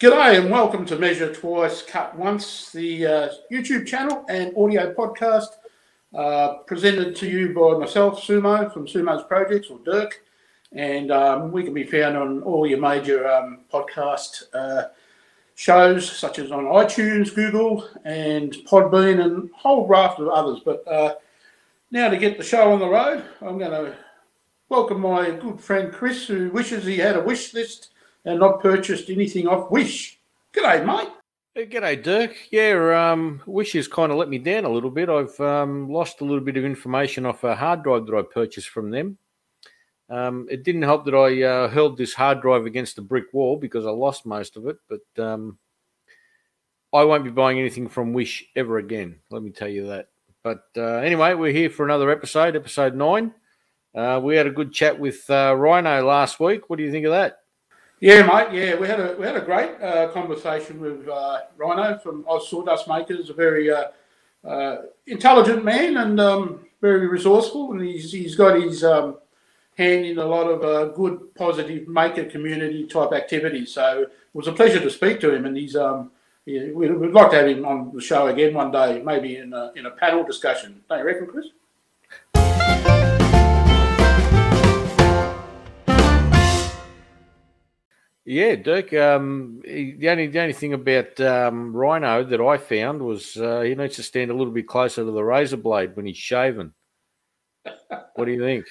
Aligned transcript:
G'day 0.00 0.38
and 0.38 0.48
welcome 0.48 0.86
to 0.86 0.96
Measure 0.96 1.34
Twice, 1.34 1.82
Cut 1.82 2.16
Once, 2.16 2.70
the 2.70 3.04
uh, 3.04 3.28
YouTube 3.50 3.84
channel 3.84 4.24
and 4.28 4.56
audio 4.56 4.94
podcast 4.94 5.56
uh, 6.14 6.58
presented 6.68 7.16
to 7.16 7.28
you 7.28 7.52
by 7.52 7.76
myself, 7.76 8.22
Sumo, 8.22 8.72
from 8.72 8.86
Sumo's 8.86 9.26
Projects, 9.26 9.70
or 9.70 9.80
Dirk. 9.84 10.22
And 10.70 11.10
um, 11.10 11.50
we 11.50 11.64
can 11.64 11.74
be 11.74 11.82
found 11.82 12.16
on 12.16 12.44
all 12.44 12.64
your 12.64 12.78
major 12.78 13.26
um, 13.26 13.62
podcast 13.74 14.44
uh, 14.54 14.90
shows, 15.56 16.08
such 16.08 16.38
as 16.38 16.52
on 16.52 16.66
iTunes, 16.66 17.34
Google, 17.34 17.88
and 18.04 18.52
Podbean, 18.68 19.20
and 19.20 19.50
a 19.50 19.56
whole 19.56 19.88
raft 19.88 20.20
of 20.20 20.28
others. 20.28 20.60
But 20.64 20.86
uh, 20.86 21.14
now 21.90 22.08
to 22.08 22.16
get 22.16 22.38
the 22.38 22.44
show 22.44 22.70
on 22.70 22.78
the 22.78 22.88
road, 22.88 23.24
I'm 23.40 23.58
going 23.58 23.72
to 23.72 23.96
welcome 24.68 25.00
my 25.00 25.32
good 25.32 25.60
friend 25.60 25.92
Chris, 25.92 26.28
who 26.28 26.50
wishes 26.50 26.84
he 26.84 26.98
had 26.98 27.16
a 27.16 27.24
wish 27.24 27.52
list 27.52 27.90
and 28.24 28.40
not 28.40 28.60
purchased 28.60 29.10
anything 29.10 29.46
off 29.46 29.70
Wish. 29.70 30.18
G'day, 30.52 30.84
mate. 30.84 31.08
G'day, 31.56 32.02
Dirk. 32.02 32.36
Yeah, 32.50 33.12
um, 33.12 33.42
Wish 33.46 33.72
has 33.72 33.88
kind 33.88 34.12
of 34.12 34.18
let 34.18 34.28
me 34.28 34.38
down 34.38 34.64
a 34.64 34.70
little 34.70 34.90
bit. 34.90 35.08
I've 35.08 35.38
um, 35.40 35.90
lost 35.90 36.20
a 36.20 36.24
little 36.24 36.44
bit 36.44 36.56
of 36.56 36.64
information 36.64 37.26
off 37.26 37.44
a 37.44 37.54
hard 37.56 37.82
drive 37.82 38.06
that 38.06 38.16
I 38.16 38.22
purchased 38.22 38.68
from 38.68 38.90
them. 38.90 39.18
Um, 40.10 40.46
it 40.50 40.62
didn't 40.62 40.82
help 40.82 41.04
that 41.04 41.14
I 41.14 41.42
uh, 41.42 41.68
hurled 41.68 41.98
this 41.98 42.14
hard 42.14 42.40
drive 42.40 42.64
against 42.64 42.98
a 42.98 43.02
brick 43.02 43.26
wall 43.32 43.56
because 43.56 43.86
I 43.86 43.90
lost 43.90 44.24
most 44.24 44.56
of 44.56 44.66
it. 44.66 44.76
But 44.88 45.22
um, 45.22 45.58
I 46.92 47.04
won't 47.04 47.24
be 47.24 47.30
buying 47.30 47.58
anything 47.58 47.88
from 47.88 48.12
Wish 48.12 48.46
ever 48.56 48.78
again. 48.78 49.18
Let 49.30 49.42
me 49.42 49.50
tell 49.50 49.68
you 49.68 49.88
that. 49.88 50.08
But 50.42 50.64
uh, 50.76 50.98
anyway, 50.98 51.34
we're 51.34 51.52
here 51.52 51.68
for 51.68 51.84
another 51.84 52.10
episode, 52.10 52.56
episode 52.56 52.94
nine. 52.94 53.34
Uh, 53.94 54.20
we 54.22 54.36
had 54.36 54.46
a 54.46 54.50
good 54.50 54.72
chat 54.72 54.98
with 54.98 55.28
uh, 55.28 55.54
Rhino 55.56 56.06
last 56.06 56.40
week. 56.40 56.70
What 56.70 56.76
do 56.76 56.84
you 56.84 56.90
think 56.92 57.04
of 57.04 57.12
that? 57.12 57.40
Yeah, 58.00 58.22
mate. 58.22 58.52
Yeah, 58.52 58.76
we 58.76 58.86
had 58.86 59.00
a 59.00 59.16
we 59.18 59.26
had 59.26 59.36
a 59.36 59.40
great 59.40 59.70
uh, 59.82 60.08
conversation 60.12 60.80
with 60.80 61.08
uh, 61.08 61.40
Rhino 61.56 61.98
from 61.98 62.24
Oz 62.28 62.48
Sawdust 62.48 62.86
Makers. 62.86 63.28
A 63.28 63.34
very 63.34 63.70
uh, 63.72 63.86
uh, 64.44 64.76
intelligent 65.06 65.64
man 65.64 65.96
and 65.96 66.20
um, 66.20 66.60
very 66.80 67.08
resourceful, 67.08 67.72
and 67.72 67.80
he's 67.82 68.12
he's 68.12 68.36
got 68.36 68.60
his 68.60 68.84
um, 68.84 69.16
hand 69.76 70.06
in 70.06 70.18
a 70.18 70.24
lot 70.24 70.46
of 70.46 70.62
uh, 70.62 70.92
good, 70.94 71.34
positive 71.34 71.88
maker 71.88 72.24
community 72.24 72.86
type 72.86 73.12
activities. 73.12 73.72
So 73.72 74.02
it 74.02 74.10
was 74.32 74.46
a 74.46 74.52
pleasure 74.52 74.80
to 74.80 74.90
speak 74.90 75.18
to 75.20 75.34
him, 75.34 75.44
and 75.44 75.56
he's 75.56 75.74
um, 75.74 76.12
yeah, 76.46 76.70
we'd, 76.72 76.94
we'd 76.94 77.12
like 77.12 77.32
to 77.32 77.36
have 77.36 77.48
him 77.48 77.66
on 77.66 77.92
the 77.92 78.00
show 78.00 78.28
again 78.28 78.54
one 78.54 78.70
day, 78.70 79.02
maybe 79.04 79.36
in 79.36 79.52
a, 79.52 79.72
in 79.74 79.86
a 79.86 79.90
panel 79.90 80.22
discussion. 80.22 80.82
Don't 80.88 81.00
you 81.00 81.04
reckon, 81.04 81.26
Chris? 81.26 81.46
Yeah, 88.30 88.56
Dirk. 88.56 88.92
Um, 88.92 89.62
the 89.64 90.06
only 90.10 90.26
the 90.26 90.40
only 90.40 90.52
thing 90.52 90.74
about 90.74 91.18
um, 91.18 91.74
Rhino 91.74 92.22
that 92.24 92.42
I 92.42 92.58
found 92.58 93.00
was 93.00 93.38
uh, 93.38 93.62
he 93.62 93.74
needs 93.74 93.96
to 93.96 94.02
stand 94.02 94.30
a 94.30 94.34
little 94.34 94.52
bit 94.52 94.68
closer 94.68 95.02
to 95.02 95.10
the 95.10 95.24
razor 95.24 95.56
blade 95.56 95.96
when 95.96 96.04
he's 96.04 96.18
shaving. 96.18 96.74
what 97.88 98.26
do 98.26 98.30
you 98.30 98.38
think? 98.38 98.66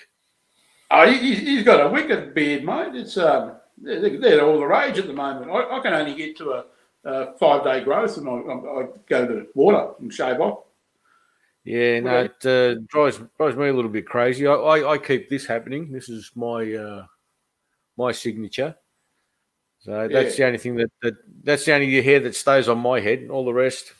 Oh, 0.91 1.11
he, 1.11 1.33
he's 1.33 1.63
got 1.63 1.83
a 1.83 1.89
wicked 1.89 2.35
beard, 2.35 2.65
mate. 2.65 2.93
It's 2.93 3.17
um, 3.17 3.53
they're, 3.79 4.19
they're 4.19 4.45
all 4.45 4.59
the 4.59 4.67
rage 4.67 4.99
at 4.99 5.07
the 5.07 5.13
moment. 5.13 5.49
I, 5.49 5.77
I 5.77 5.79
can 5.79 5.93
only 5.95 6.13
get 6.13 6.37
to 6.37 6.51
a, 6.51 6.65
a 7.05 7.37
five 7.39 7.63
day 7.63 7.83
growth, 7.83 8.15
and 8.17 8.29
I, 8.29 8.33
I, 8.33 8.85
go 9.09 9.25
to 9.25 9.33
the 9.33 9.47
water 9.55 9.93
and 9.99 10.13
shave 10.13 10.39
off. 10.39 10.65
Yeah, 11.63 11.99
no, 12.01 12.25
it 12.25 12.45
uh, 12.45 12.79
drives 12.89 13.19
drives 13.39 13.55
me 13.55 13.69
a 13.69 13.73
little 13.73 13.89
bit 13.89 14.05
crazy. 14.05 14.45
I, 14.45 14.53
I, 14.53 14.91
I 14.91 14.97
keep 14.99 15.31
this 15.31 15.47
happening. 15.47 15.91
This 15.91 16.09
is 16.09 16.31
my 16.35 16.75
uh, 16.75 17.05
my 17.97 18.11
signature. 18.11 18.75
So 19.79 20.07
that's 20.07 20.37
yeah. 20.37 20.45
the 20.45 20.47
only 20.47 20.57
thing 20.57 20.75
that, 20.75 20.91
that 21.01 21.13
that's 21.43 21.65
the 21.65 21.73
only 21.73 22.01
hair 22.01 22.19
that 22.19 22.35
stays 22.35 22.67
on 22.67 22.79
my 22.79 22.99
head. 22.99 23.19
And 23.19 23.31
all 23.31 23.45
the 23.45 23.53
rest, 23.53 23.93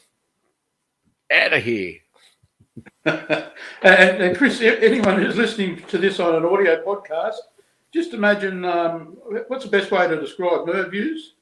out 1.31 1.53
of 1.53 1.63
here. 1.63 1.95
and, 3.05 3.51
and, 3.83 4.37
Chris, 4.37 4.61
anyone 4.61 5.21
who's 5.21 5.35
listening 5.35 5.81
to 5.87 5.97
this 5.97 6.19
on 6.19 6.35
an 6.35 6.45
audio 6.45 6.83
podcast, 6.83 7.37
just 7.93 8.13
imagine 8.13 8.65
um, 8.65 9.17
what's 9.47 9.65
the 9.65 9.71
best 9.71 9.91
way 9.91 10.07
to 10.07 10.19
describe 10.19 10.67
Merv 10.67 10.91
Hughes? 10.91 11.33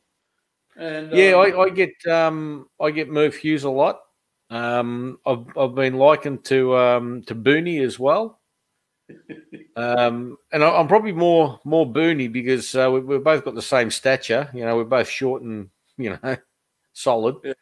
And 0.77 1.11
yeah, 1.11 1.31
um, 1.31 1.41
I, 1.41 1.59
I, 1.61 1.69
get 1.69 1.93
um, 2.07 2.69
I 2.79 2.91
get 2.91 3.09
Merv 3.09 3.35
Hughes 3.35 3.63
a 3.63 3.69
lot. 3.69 4.01
Um, 4.49 5.19
I've 5.25 5.45
I've 5.57 5.75
been 5.75 5.95
likened 5.95 6.45
to 6.45 6.77
um, 6.77 7.23
to 7.23 7.35
Booney 7.35 7.81
as 7.81 7.97
well 7.97 8.39
um, 9.75 10.37
and 10.51 10.63
I, 10.63 10.79
am 10.79 10.87
probably 10.87 11.11
more 11.11 11.59
more 11.63 11.85
boony 11.85 12.31
because 12.31 12.73
uh, 12.75 12.89
we, 12.91 13.13
have 13.13 13.23
both 13.23 13.45
got 13.45 13.55
the 13.55 13.61
same 13.61 13.91
stature. 13.91 14.49
You 14.53 14.65
know, 14.65 14.75
we're 14.77 14.85
both 14.85 15.09
short 15.09 15.41
and 15.41 15.69
you 15.97 16.17
know 16.21 16.37
solid. 16.93 17.35
Yeah. 17.43 17.53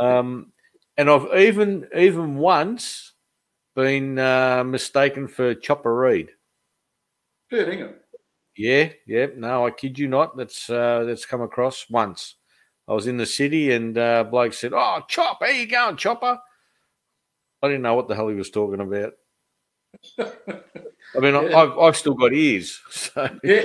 Um, 0.00 0.52
and 0.96 1.10
I've 1.10 1.34
even 1.36 1.88
even 1.96 2.36
once 2.36 3.12
been 3.74 4.18
uh, 4.18 4.64
mistaken 4.64 5.28
for 5.28 5.54
Chopper 5.54 5.94
Read. 5.94 6.30
Fair 7.50 8.00
Yeah, 8.56 8.90
yeah. 9.06 9.26
No, 9.36 9.66
I 9.66 9.70
kid 9.70 9.98
you 9.98 10.08
not. 10.08 10.36
That's 10.36 10.68
uh, 10.68 11.04
that's 11.04 11.26
come 11.26 11.42
across 11.42 11.86
once. 11.88 12.36
I 12.88 12.94
was 12.94 13.06
in 13.06 13.16
the 13.16 13.26
city 13.26 13.72
and 13.72 13.96
uh, 13.96 14.24
bloke 14.24 14.54
said, 14.54 14.72
"Oh, 14.74 15.00
Chop, 15.08 15.38
how 15.40 15.46
you 15.46 15.66
going, 15.66 15.96
Chopper?" 15.96 16.38
I 17.62 17.68
didn't 17.68 17.82
know 17.82 17.94
what 17.94 18.08
the 18.08 18.14
hell 18.14 18.28
he 18.28 18.34
was 18.34 18.50
talking 18.50 18.80
about. 18.80 19.12
I 20.18 21.18
mean, 21.18 21.34
yeah. 21.34 21.56
I've, 21.56 21.78
I've 21.78 21.96
still 21.96 22.14
got 22.14 22.32
ears. 22.32 22.80
So. 22.90 23.28
Yeah. 23.42 23.64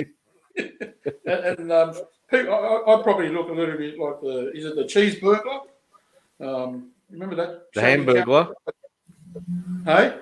and 1.24 1.70
um, 1.72 1.94
I, 2.32 2.38
I, 2.38 3.00
probably 3.02 3.28
look 3.28 3.48
a 3.48 3.52
little 3.52 3.76
bit 3.76 3.98
like 3.98 4.20
the, 4.20 4.50
is 4.52 4.64
it 4.64 4.74
the 4.74 4.86
cheese 4.86 5.20
burglar? 5.20 5.60
Um, 6.40 6.90
remember 7.10 7.36
that? 7.36 7.72
The 7.72 7.80
hamburglar. 7.80 8.52
Hey? 9.84 10.18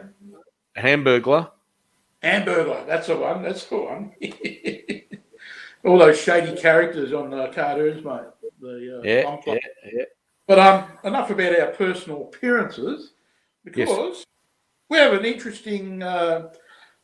Hamburglar. 0.77 1.51
Hamburglar, 2.23 2.87
that's 2.87 3.07
the 3.07 3.17
one. 3.17 3.43
That's 3.43 3.65
the 3.65 3.77
one. 3.77 4.13
All 5.85 5.99
those 5.99 6.21
shady 6.21 6.57
characters 6.61 7.13
on 7.13 7.31
the 7.31 7.49
cartoons, 7.49 8.05
mate. 8.05 8.21
The, 8.61 8.99
uh, 8.99 9.03
yeah, 9.03 9.37
yeah, 9.47 9.59
yeah. 9.93 10.05
But 10.47 10.59
um, 10.59 10.85
enough 11.05 11.31
about 11.31 11.59
our 11.59 11.69
personal 11.69 12.23
appearances 12.23 13.13
because 13.65 13.89
yes. 13.89 14.27
We 14.89 14.99
have 14.99 15.13
an 15.13 15.25
interesting 15.25 16.03
uh, 16.03 16.51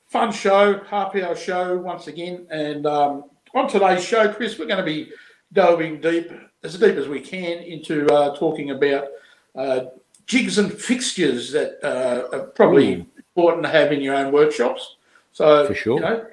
fun 0.07 0.33
show, 0.33 0.81
half 0.85 1.15
hour 1.17 1.35
show 1.35 1.77
once 1.79 2.07
again. 2.07 2.47
And 2.51 2.87
um, 2.87 3.25
on 3.55 3.69
today's 3.69 4.05
show, 4.05 4.33
Chris, 4.33 4.59
we're 4.59 4.67
going 4.67 4.79
to 4.79 4.85
be 4.85 5.11
delving 5.53 6.01
deep, 6.01 6.31
as 6.63 6.79
deep 6.79 6.97
as 6.97 7.09
we 7.09 7.21
can, 7.21 7.59
into 7.59 8.07
uh, 8.07 8.37
talking 8.37 8.71
about 8.71 9.09
uh, 9.57 9.81
jigs 10.27 10.59
and 10.59 10.73
fixtures 10.73 11.51
that 11.53 11.79
uh, 11.83 12.37
are 12.37 12.47
probably 12.49 13.07
important 13.17 13.65
to 13.65 13.71
have 13.71 13.93
in 13.93 14.01
your 14.01 14.15
own 14.15 14.33
workshops. 14.33 14.97
So, 15.33 15.67
for 15.67 15.75
sure. 15.75 15.97
You 15.97 16.01
know, 16.01 16.27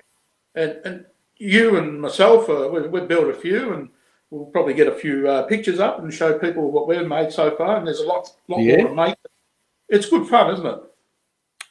and, 0.56 0.80
and 0.86 1.06
you 1.38 1.78
and 1.78 2.02
myself, 2.02 2.50
uh, 2.50 2.70
we, 2.72 2.88
we've 2.88 3.08
built 3.08 3.30
a 3.30 3.34
few 3.34 3.74
and 3.74 3.90
we'll 4.30 4.46
probably 4.46 4.74
get 4.74 4.88
a 4.88 4.94
few 4.94 5.28
uh, 5.28 5.44
pictures 5.44 5.80
up 5.80 6.00
and 6.00 6.14
show 6.14 6.38
people 6.38 6.72
what 6.72 6.88
we've 6.88 7.08
made 7.08 7.32
so 7.32 7.56
far. 7.56 7.78
And 7.78 7.88
there's 7.88 8.02
a 8.02 8.08
lot, 8.08 8.30
lot 8.48 8.59
yeah. 8.59 8.78
more 8.78 8.90
to 8.90 8.96
make. 8.96 9.16
It's 9.88 10.09
good 10.09 10.28
fun, 10.28 10.54
isn't 10.54 10.66
it? 10.66 10.80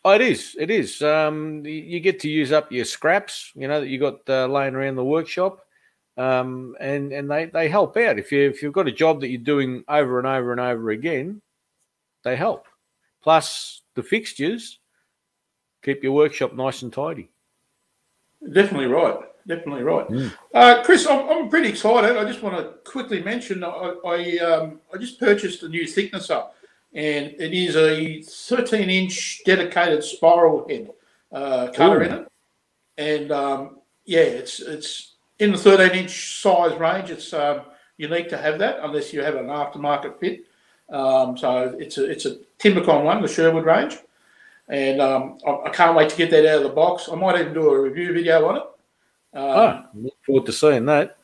Oh, 0.04 0.12
it 0.12 0.20
is. 0.20 0.56
It 0.58 0.70
is. 0.70 1.02
Um, 1.02 1.64
you 1.66 2.00
get 2.00 2.20
to 2.20 2.30
use 2.30 2.52
up 2.52 2.70
your 2.70 2.84
scraps, 2.84 3.52
you 3.54 3.68
know, 3.68 3.80
that 3.80 3.88
you 3.88 3.98
got 3.98 4.20
uh, 4.28 4.46
laying 4.46 4.74
around 4.74 4.94
the 4.94 5.04
workshop, 5.04 5.64
um, 6.16 6.76
and 6.80 7.12
and 7.12 7.30
they, 7.30 7.46
they 7.46 7.68
help 7.68 7.96
out. 7.96 8.18
If 8.18 8.30
you 8.30 8.48
if 8.48 8.62
you've 8.62 8.72
got 8.72 8.88
a 8.88 8.92
job 8.92 9.20
that 9.20 9.28
you're 9.28 9.40
doing 9.40 9.84
over 9.88 10.18
and 10.18 10.26
over 10.26 10.52
and 10.52 10.60
over 10.60 10.90
again, 10.90 11.42
they 12.22 12.36
help. 12.36 12.66
Plus 13.22 13.82
the 13.94 14.02
fixtures 14.02 14.78
keep 15.82 16.02
your 16.02 16.12
workshop 16.12 16.54
nice 16.54 16.82
and 16.82 16.92
tidy. 16.92 17.30
Definitely 18.52 18.86
right. 18.86 19.18
Definitely 19.48 19.82
right. 19.82 20.06
Mm. 20.08 20.32
Uh, 20.54 20.82
Chris, 20.84 21.06
I'm, 21.06 21.28
I'm 21.28 21.48
pretty 21.48 21.68
excited. 21.68 22.16
I 22.16 22.24
just 22.24 22.42
want 22.42 22.56
to 22.56 22.90
quickly 22.90 23.22
mention 23.22 23.64
I 23.64 23.94
I, 24.04 24.38
um, 24.38 24.80
I 24.94 24.98
just 24.98 25.18
purchased 25.18 25.62
a 25.64 25.68
new 25.68 25.86
thicknesser 25.86 26.44
and 26.98 27.26
it 27.38 27.54
is 27.54 27.76
a 27.76 28.20
13 28.22 28.90
inch 28.90 29.42
dedicated 29.46 30.02
spiral 30.02 30.66
head 30.68 30.90
uh, 31.30 31.68
cutter 31.72 32.00
Ooh. 32.00 32.04
in 32.04 32.12
it. 32.12 32.28
And 32.98 33.30
um, 33.30 33.78
yeah, 34.04 34.22
it's 34.22 34.58
it's 34.58 35.14
in 35.38 35.52
the 35.52 35.58
13 35.58 35.96
inch 35.96 36.42
size 36.42 36.76
range. 36.76 37.10
It's 37.10 37.32
um, 37.32 37.60
unique 37.98 38.28
to 38.30 38.36
have 38.36 38.58
that 38.58 38.80
unless 38.82 39.12
you 39.12 39.22
have 39.22 39.36
an 39.36 39.46
aftermarket 39.46 40.18
fit. 40.18 40.40
Um, 40.88 41.38
so 41.38 41.76
it's 41.78 41.98
a 41.98 42.10
it's 42.10 42.26
a 42.26 42.38
Timbecon 42.58 43.04
one, 43.04 43.22
the 43.22 43.28
Sherwood 43.28 43.64
range, 43.64 43.96
and 44.68 45.00
um, 45.00 45.38
I, 45.46 45.50
I, 45.66 45.70
can't 45.70 45.94
wait 45.94 46.08
to 46.08 46.16
get 46.16 46.32
that 46.32 46.46
out 46.46 46.56
of 46.56 46.62
the 46.64 46.70
box. 46.70 47.08
I 47.12 47.14
might 47.14 47.38
even 47.38 47.54
do 47.54 47.68
a 47.68 47.80
review 47.80 48.12
video 48.12 48.48
on 48.48 48.56
it. 48.56 48.62
Um, 49.34 49.44
oh, 49.44 49.84
look 49.94 50.14
forward 50.26 50.46
to 50.46 50.52
seeing 50.52 50.86
that. 50.86 51.17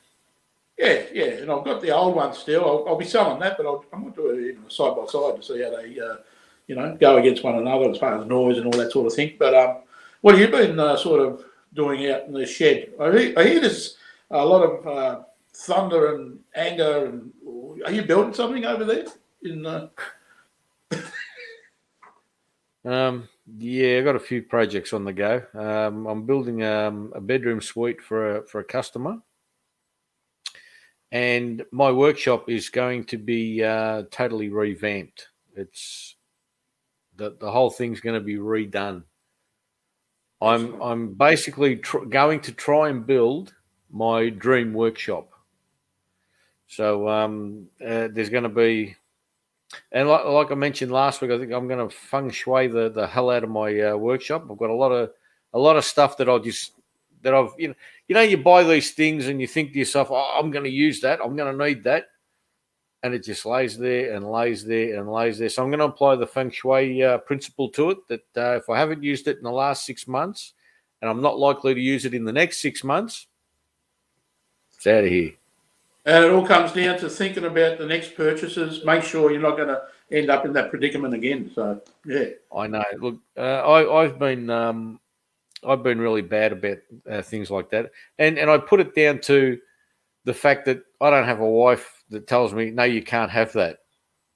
Yeah, 0.78 1.02
yeah, 1.12 1.24
and 1.24 1.50
I've 1.52 1.64
got 1.64 1.80
the 1.80 1.92
old 1.92 2.16
one 2.16 2.34
still. 2.34 2.64
I'll, 2.64 2.84
I'll 2.88 2.98
be 2.98 3.04
selling 3.04 3.38
that, 3.40 3.56
but 3.56 3.66
I'll, 3.66 3.84
going 3.92 4.12
to 4.12 4.16
do 4.16 4.30
it 4.30 4.50
even 4.50 4.68
side 4.68 4.96
by 4.96 5.06
side 5.06 5.36
to 5.36 5.42
see 5.42 5.62
how 5.62 5.70
they, 5.70 6.00
uh, 6.00 6.16
you 6.66 6.74
know, 6.74 6.96
go 7.00 7.18
against 7.18 7.44
one 7.44 7.56
another 7.56 7.90
as 7.90 7.98
far 7.98 8.20
as 8.20 8.26
noise 8.26 8.58
and 8.58 8.66
all 8.66 8.80
that 8.80 8.90
sort 8.90 9.06
of 9.06 9.14
thing. 9.14 9.34
But 9.38 9.54
um, 9.54 9.76
what 10.20 10.34
have 10.34 10.40
you 10.40 10.48
been 10.48 10.80
uh, 10.80 10.96
sort 10.96 11.20
of 11.20 11.44
doing 11.74 12.10
out 12.10 12.26
in 12.26 12.32
the 12.32 12.44
shed? 12.44 12.92
I 13.00 13.12
hear, 13.12 13.38
I 13.38 13.44
hear 13.44 13.60
there's 13.60 13.96
a 14.30 14.44
lot 14.44 14.62
of 14.62 14.86
uh, 14.86 15.22
thunder 15.52 16.16
and 16.16 16.40
anger. 16.56 17.06
And 17.06 17.32
are 17.84 17.92
you 17.92 18.02
building 18.02 18.34
something 18.34 18.64
over 18.64 18.84
there? 18.84 19.06
In 19.42 19.64
uh... 19.66 19.88
um, 22.84 23.28
yeah, 23.58 23.98
I've 23.98 24.04
got 24.04 24.16
a 24.16 24.20
few 24.20 24.42
projects 24.42 24.92
on 24.92 25.04
the 25.04 25.12
go. 25.12 25.42
Um, 25.54 26.06
I'm 26.06 26.24
building 26.24 26.64
um, 26.64 27.12
a 27.14 27.20
bedroom 27.20 27.60
suite 27.60 28.02
for 28.02 28.38
a, 28.38 28.46
for 28.46 28.60
a 28.60 28.64
customer, 28.64 29.18
and 31.14 31.64
my 31.70 31.92
workshop 31.92 32.50
is 32.50 32.68
going 32.68 33.04
to 33.04 33.16
be 33.16 33.62
uh, 33.62 34.02
totally 34.10 34.48
revamped. 34.48 35.28
It's 35.56 36.16
the 37.16 37.36
the 37.38 37.50
whole 37.50 37.70
thing's 37.70 38.00
going 38.00 38.20
to 38.20 38.20
be 38.20 38.34
redone. 38.34 39.04
I'm 40.42 40.82
I'm 40.82 41.14
basically 41.14 41.76
tr- 41.76 42.06
going 42.06 42.40
to 42.40 42.52
try 42.52 42.88
and 42.88 43.06
build 43.06 43.54
my 43.92 44.28
dream 44.28 44.74
workshop. 44.74 45.30
So 46.66 47.08
um, 47.08 47.68
uh, 47.80 48.08
there's 48.10 48.30
going 48.30 48.42
to 48.42 48.48
be, 48.48 48.96
and 49.92 50.08
like, 50.08 50.24
like, 50.24 50.50
I 50.50 50.56
mentioned 50.56 50.90
last 50.90 51.20
week, 51.20 51.30
I 51.30 51.38
think 51.38 51.52
I'm 51.52 51.68
going 51.68 51.88
to 51.88 51.94
feng 51.94 52.30
shui 52.30 52.66
the, 52.66 52.88
the 52.90 53.06
hell 53.06 53.30
out 53.30 53.44
of 53.44 53.50
my 53.50 53.78
uh, 53.80 53.96
workshop. 53.96 54.48
I've 54.50 54.58
got 54.58 54.70
a 54.70 54.74
lot 54.74 54.90
of 54.90 55.10
a 55.52 55.58
lot 55.60 55.76
of 55.76 55.84
stuff 55.84 56.16
that 56.16 56.28
I'll 56.28 56.40
just 56.40 56.72
that 57.24 57.34
I've 57.34 57.52
you 57.58 57.68
know 57.68 57.74
you 58.08 58.14
know 58.14 58.20
you 58.20 58.36
buy 58.36 58.62
these 58.62 58.92
things 58.92 59.26
and 59.26 59.40
you 59.40 59.46
think 59.46 59.72
to 59.72 59.78
yourself, 59.78 60.08
oh, 60.10 60.38
I'm 60.38 60.50
going 60.50 60.64
to 60.64 60.70
use 60.70 61.00
that, 61.00 61.20
I'm 61.22 61.36
going 61.36 61.56
to 61.56 61.66
need 61.66 61.84
that, 61.84 62.06
and 63.02 63.12
it 63.12 63.24
just 63.24 63.44
lays 63.44 63.76
there 63.76 64.14
and 64.14 64.30
lays 64.30 64.64
there 64.64 64.98
and 64.98 65.10
lays 65.10 65.38
there. 65.38 65.48
So 65.48 65.62
I'm 65.62 65.70
going 65.70 65.80
to 65.80 65.86
apply 65.86 66.16
the 66.16 66.26
feng 66.26 66.50
shui 66.50 67.02
uh, 67.02 67.18
principle 67.18 67.68
to 67.70 67.90
it. 67.90 67.98
That 68.08 68.22
uh, 68.36 68.56
if 68.56 68.70
I 68.70 68.78
haven't 68.78 69.02
used 69.02 69.26
it 69.26 69.38
in 69.38 69.42
the 69.42 69.50
last 69.50 69.84
six 69.84 70.06
months, 70.06 70.54
and 71.02 71.10
I'm 71.10 71.20
not 71.20 71.38
likely 71.38 71.74
to 71.74 71.80
use 71.80 72.04
it 72.04 72.14
in 72.14 72.24
the 72.24 72.32
next 72.32 72.62
six 72.62 72.84
months, 72.84 73.26
it's 74.76 74.86
out 74.86 75.04
of 75.04 75.10
here. 75.10 75.32
And 76.06 76.24
it 76.24 76.30
all 76.30 76.46
comes 76.46 76.72
down 76.72 76.98
to 76.98 77.08
thinking 77.08 77.44
about 77.44 77.78
the 77.78 77.86
next 77.86 78.14
purchases. 78.14 78.84
Make 78.84 79.02
sure 79.02 79.30
you're 79.30 79.40
not 79.40 79.56
going 79.56 79.68
to 79.68 79.82
end 80.10 80.30
up 80.30 80.44
in 80.44 80.52
that 80.52 80.70
predicament 80.70 81.14
again. 81.14 81.50
So 81.54 81.80
yeah, 82.04 82.26
I 82.54 82.66
know. 82.66 82.84
Look, 82.98 83.20
uh, 83.36 83.68
I, 83.68 84.02
have 84.02 84.18
been 84.18 84.50
um, 84.50 85.00
I've 85.66 85.82
been 85.82 86.00
really 86.00 86.22
bad 86.22 86.52
about 86.52 86.78
uh, 87.10 87.22
things 87.22 87.50
like 87.50 87.70
that, 87.70 87.90
and 88.18 88.38
and 88.38 88.50
I 88.50 88.58
put 88.58 88.80
it 88.80 88.94
down 88.94 89.20
to 89.22 89.58
the 90.24 90.34
fact 90.34 90.64
that 90.66 90.82
I 91.00 91.10
don't 91.10 91.26
have 91.26 91.40
a 91.40 91.48
wife 91.48 92.02
that 92.10 92.26
tells 92.26 92.52
me 92.54 92.70
no, 92.70 92.84
you 92.84 93.02
can't 93.02 93.30
have 93.30 93.52
that, 93.54 93.78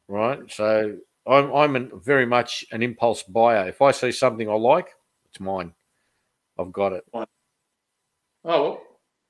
right? 0.08 0.40
So 0.50 0.96
I'm 1.26 1.52
I'm 1.52 1.76
an, 1.76 1.90
very 2.04 2.26
much 2.26 2.64
an 2.72 2.82
impulse 2.82 3.22
buyer. 3.22 3.68
If 3.68 3.82
I 3.82 3.90
see 3.90 4.12
something 4.12 4.48
I 4.48 4.54
like, 4.54 4.88
it's 5.30 5.40
mine. 5.40 5.72
I've 6.58 6.72
got 6.72 6.92
it. 6.92 7.04
Oh, 7.12 7.26
well, 8.44 8.80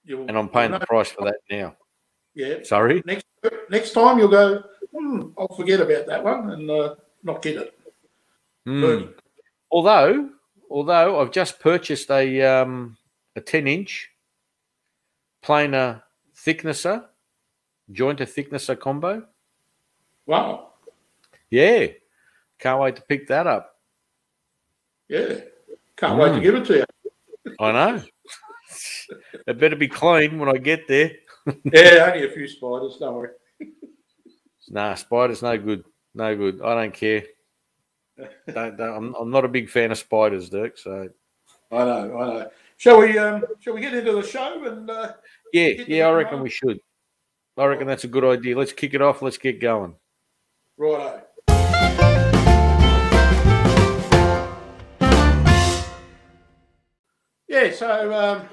and 0.07 0.39
I'm 0.39 0.49
paying 0.49 0.71
the 0.71 0.81
price 0.81 1.11
for 1.11 1.25
that 1.25 1.39
now. 1.51 1.77
Yeah. 2.35 2.63
Sorry. 2.63 3.03
Next 3.05 3.27
next 3.69 3.93
time 3.93 4.19
you'll 4.19 4.29
go. 4.29 4.63
Hmm, 4.97 5.29
I'll 5.37 5.55
forget 5.55 5.81
about 5.81 6.07
that 6.07 6.25
one 6.25 6.51
and 6.51 6.71
uh, 6.71 6.95
not 7.23 7.43
get 7.43 7.57
it. 7.57 7.75
Mm. 8.67 9.15
Although, 9.71 10.31
although 10.71 11.21
I've 11.21 11.31
just 11.31 11.61
purchased 11.61 12.11
a 12.11 12.43
um, 12.43 12.97
a 13.37 13.41
ten 13.41 13.67
inch 13.67 14.11
planer 15.43 16.03
thicknesser, 16.35 17.05
jointer 17.93 18.29
thicknesser 18.29 18.77
combo. 18.77 19.27
Wow. 20.27 20.73
Yeah. 21.51 21.87
Can't 22.59 22.81
wait 22.81 22.97
to 22.97 23.03
pick 23.03 23.29
that 23.29 23.47
up. 23.47 23.77
Yeah. 25.09 25.41
Can't 25.97 26.15
mm. 26.15 26.19
wait 26.19 26.29
to 26.29 26.35
hmm. 26.35 26.43
give 26.43 26.55
it 26.57 26.65
to 26.67 26.77
you. 26.77 27.55
I 27.59 27.73
know. 27.73 28.03
it 29.47 29.59
better 29.59 29.77
be 29.77 29.89
clean 29.89 30.39
when 30.39 30.49
I 30.49 30.59
get 30.59 30.87
there 30.87 31.13
yeah, 31.65 32.11
only 32.13 32.27
a 32.27 32.31
few 32.31 32.47
spiders. 32.49 32.97
Don't 32.99 33.15
worry. 33.15 33.31
nah, 34.69 34.95
spiders 34.95 35.43
no 35.43 35.57
good. 35.57 35.85
No 36.15 36.37
good. 36.37 36.61
I 36.63 36.75
don't 36.75 36.95
care. 36.95 37.25
Don't, 38.53 38.77
don't, 38.77 38.97
I'm, 38.97 39.15
I'm 39.15 39.31
not 39.31 39.45
a 39.45 39.49
big 39.49 39.69
fan 39.69 39.91
of 39.93 39.99
spiders, 39.99 40.51
Dirk. 40.51 40.79
So 40.79 41.09
I 41.71 41.85
know, 41.85 42.19
I 42.19 42.27
know. 42.27 42.51
Shall 42.77 43.01
we? 43.01 43.19
Um, 43.19 43.45
shall 43.61 43.75
we 43.75 43.81
get 43.81 43.95
into 43.95 44.13
the 44.13 44.23
show 44.23 44.65
and? 44.65 44.89
Uh, 44.89 45.13
yeah, 45.53 45.69
yeah, 45.87 46.07
I 46.07 46.13
reckon 46.13 46.43
we 46.43 46.51
should. 46.51 46.81
I 47.57 47.65
reckon 47.65 47.87
that's 47.87 48.05
a 48.05 48.09
good 48.09 48.25
idea. 48.25 48.57
Let's 48.57 48.73
kick 48.73 48.95
it 48.95 49.03
off. 49.03 49.23
Let's 49.23 49.39
get 49.39 49.61
going. 49.61 49.95
Righto. 50.77 51.23
Yeah, 57.49 57.73
so 57.73 58.15
um, 58.15 58.49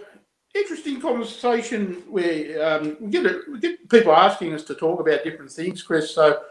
interesting 0.55 0.99
conversation 0.99 2.01
um, 2.07 2.97
we, 2.99 3.09
get 3.11 3.25
a, 3.25 3.41
we 3.51 3.59
get 3.59 3.89
people 3.89 4.13
asking 4.13 4.53
us 4.53 4.63
to 4.63 4.73
talk 4.73 4.99
about 4.99 5.23
different 5.23 5.51
things, 5.51 5.83
Chris. 5.83 6.15
So 6.15 6.41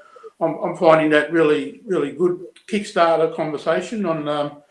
I'm, 0.40 0.56
I'm 0.56 0.76
finding 0.76 1.10
that 1.10 1.32
really, 1.32 1.80
really 1.86 2.12
good 2.12 2.46
Kickstarter 2.66 3.34
conversation 3.34 4.06
on 4.06 4.28
um, 4.28 4.62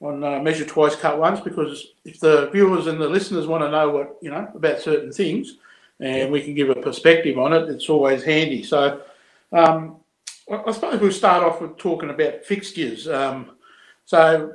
on 0.00 0.24
uh, 0.24 0.38
measure 0.38 0.64
twice, 0.64 0.96
cut 0.96 1.18
once. 1.18 1.40
Because 1.40 1.88
if 2.04 2.20
the 2.20 2.48
viewers 2.50 2.86
and 2.86 3.00
the 3.00 3.08
listeners 3.08 3.46
want 3.46 3.62
to 3.62 3.70
know 3.70 3.90
what 3.90 4.16
you 4.22 4.30
know 4.30 4.50
about 4.54 4.80
certain 4.80 5.12
things, 5.12 5.58
and 6.00 6.32
we 6.32 6.42
can 6.42 6.54
give 6.54 6.70
a 6.70 6.74
perspective 6.74 7.38
on 7.38 7.52
it, 7.52 7.68
it's 7.68 7.88
always 7.88 8.22
handy. 8.22 8.62
So 8.62 9.02
um, 9.52 9.96
I 10.50 10.72
suppose 10.72 11.00
we'll 11.00 11.12
start 11.12 11.44
off 11.44 11.60
with 11.60 11.76
talking 11.76 12.10
about 12.10 12.44
fixtures. 12.44 13.08
Um, 13.08 13.52
so 14.04 14.54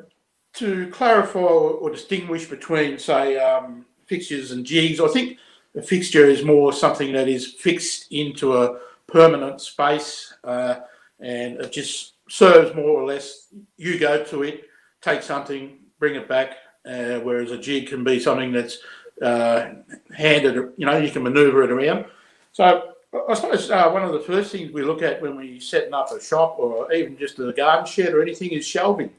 to 0.53 0.88
clarify 0.88 1.39
or 1.39 1.89
distinguish 1.89 2.45
between, 2.45 2.97
say, 2.97 3.38
um, 3.38 3.85
fixtures 4.06 4.51
and 4.51 4.65
jigs. 4.65 5.00
I 5.00 5.07
think 5.07 5.38
a 5.75 5.81
fixture 5.81 6.25
is 6.25 6.44
more 6.44 6.71
something 6.73 7.12
that 7.13 7.27
is 7.27 7.53
fixed 7.53 8.12
into 8.12 8.57
a 8.57 8.79
permanent 9.07 9.62
space 9.62 10.34
uh, 10.44 10.75
and 11.19 11.60
it 11.60 11.72
just 11.72 12.13
serves 12.30 12.75
more 12.75 12.90
or 12.90 13.06
less. 13.06 13.48
You 13.78 14.00
go 14.00 14.24
to 14.25 14.44
it, 14.44 14.66
take 15.02 15.22
something, 15.22 15.78
bring 16.00 16.16
it 16.16 16.28
back, 16.28 16.57
uh, 16.86 17.19
whereas 17.19 17.52
a 17.52 17.57
jig 17.57 17.88
can 17.88 18.04
be 18.04 18.19
something 18.19 18.52
that's 18.52 18.80
uh, 19.22 19.69
handed, 20.13 20.56
you 20.77 20.86
know, 20.86 20.98
you 20.98 21.12
can 21.12 21.24
maneuver 21.24 21.63
it 21.63 21.72
around. 21.72 22.06
So 22.51 22.96
I 23.29 23.34
suppose 23.34 23.72
uh, 23.72 23.89
one 23.89 24.03
of 24.03 24.12
the 24.12 24.20
first 24.20 24.51
things 24.51 24.72
we 24.72 24.84
look 24.84 25.01
at 25.01 25.22
when 25.22 25.38
we're 25.38 25.60
setting 25.60 25.94
up 25.94 26.12
a 26.12 26.22
shop 26.22 26.56
or 26.60 26.91
even 26.91 27.18
just 27.18 27.39
a 27.39 27.53
garden 27.53 27.86
shed 27.86 28.13
or 28.13 28.22
anything 28.22 28.51
is 28.51 28.68
shelving. 28.68 29.12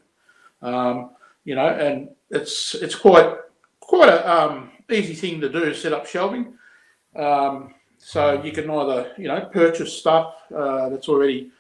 Um, 0.63 1.11
you 1.45 1.55
know, 1.55 1.69
and 1.69 2.11
it's 2.31 2.75
it's 2.75 2.95
quite 2.95 3.37
quite 3.81 4.09
a 4.09 4.31
um, 4.31 4.71
easy 4.91 5.15
thing 5.15 5.41
to 5.41 5.49
do, 5.49 5.73
set 5.73 5.93
up 5.93 6.07
shelving. 6.07 6.55
Um, 7.15 7.75
so 8.07 8.41
you 8.41 8.53
can 8.53 8.71
either, 8.71 9.11
you 9.19 9.27
know, 9.27 9.41
purchase 9.53 9.93
stuff 9.93 10.37
uh, 10.57 10.89
that's 10.91 11.09
already 11.09 11.51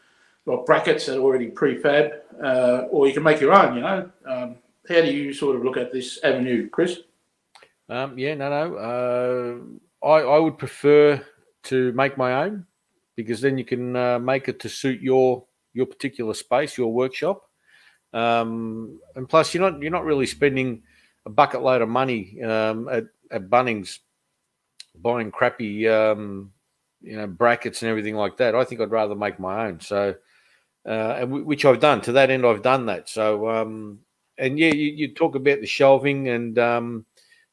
got 0.46 0.64
brackets 0.64 1.06
that 1.06 1.16
are 1.16 1.20
already 1.20 1.48
prefab, 1.48 2.20
uh, 2.40 2.82
or 2.88 3.08
you 3.08 3.12
can 3.12 3.24
make 3.24 3.40
your 3.40 3.52
own. 3.52 3.74
You 3.74 3.80
know, 3.80 4.10
um, 4.24 4.54
how 4.88 5.00
do 5.00 5.12
you 5.12 5.34
sort 5.34 5.56
of 5.56 5.64
look 5.64 5.76
at 5.76 5.92
this 5.92 6.20
avenue, 6.22 6.70
Chris? 6.70 7.00
Um, 7.88 8.16
yeah, 8.16 8.34
no, 8.34 8.48
no. 8.48 8.76
Uh, 8.76 10.06
I 10.06 10.20
I 10.20 10.38
would 10.38 10.56
prefer 10.56 11.20
to 11.64 11.92
make 11.94 12.16
my 12.16 12.44
own 12.44 12.64
because 13.16 13.40
then 13.40 13.58
you 13.58 13.64
can 13.64 13.96
uh, 13.96 14.20
make 14.20 14.48
it 14.48 14.60
to 14.60 14.68
suit 14.68 15.00
your 15.00 15.42
your 15.74 15.86
particular 15.86 16.32
space, 16.32 16.78
your 16.78 16.92
workshop. 16.92 17.42
Um, 18.12 19.00
and 19.16 19.28
plus, 19.28 19.52
you're 19.52 19.68
not 19.68 19.82
you're 19.82 19.90
not 19.90 20.04
really 20.04 20.26
spending 20.26 20.84
a 21.26 21.30
bucket 21.30 21.62
load 21.62 21.82
of 21.82 21.88
money 21.88 22.40
um, 22.40 22.88
at, 22.88 23.06
at 23.32 23.50
Bunnings 23.50 23.98
buying 25.02 25.30
crappy, 25.30 25.88
um, 25.88 26.52
you 27.02 27.16
know, 27.16 27.26
brackets 27.26 27.82
and 27.82 27.90
everything 27.90 28.16
like 28.16 28.36
that. 28.38 28.54
I 28.54 28.64
think 28.64 28.80
I'd 28.80 28.90
rather 28.90 29.14
make 29.14 29.38
my 29.38 29.66
own. 29.66 29.80
So, 29.80 30.16
uh, 30.84 31.26
which 31.26 31.64
I've 31.64 31.80
done 31.80 32.00
to 32.02 32.12
that 32.12 32.30
end, 32.30 32.46
I've 32.46 32.62
done 32.62 32.86
that. 32.86 33.08
So, 33.08 33.48
um, 33.48 34.00
and 34.38 34.58
yeah, 34.58 34.72
you, 34.72 34.92
you 34.92 35.14
talk 35.14 35.34
about 35.34 35.60
the 35.60 35.66
shelving 35.66 36.28
and 36.28 36.58
um, 36.58 37.06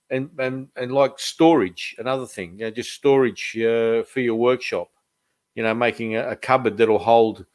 and 0.10 0.30
and 0.38 0.68
and 0.76 0.92
like 0.92 1.20
storage, 1.20 1.96
another 1.98 2.26
thing, 2.26 2.60
you 2.60 2.66
know, 2.66 2.72
just 2.72 2.92
storage 2.92 3.58
uh, 3.58 4.04
for 4.04 4.20
your 4.20 4.36
workshop. 4.36 4.90
You 5.56 5.64
know, 5.64 5.74
making 5.74 6.16
a, 6.16 6.32
a 6.32 6.36
cupboard 6.36 6.78
that'll 6.78 6.98
hold 6.98 7.46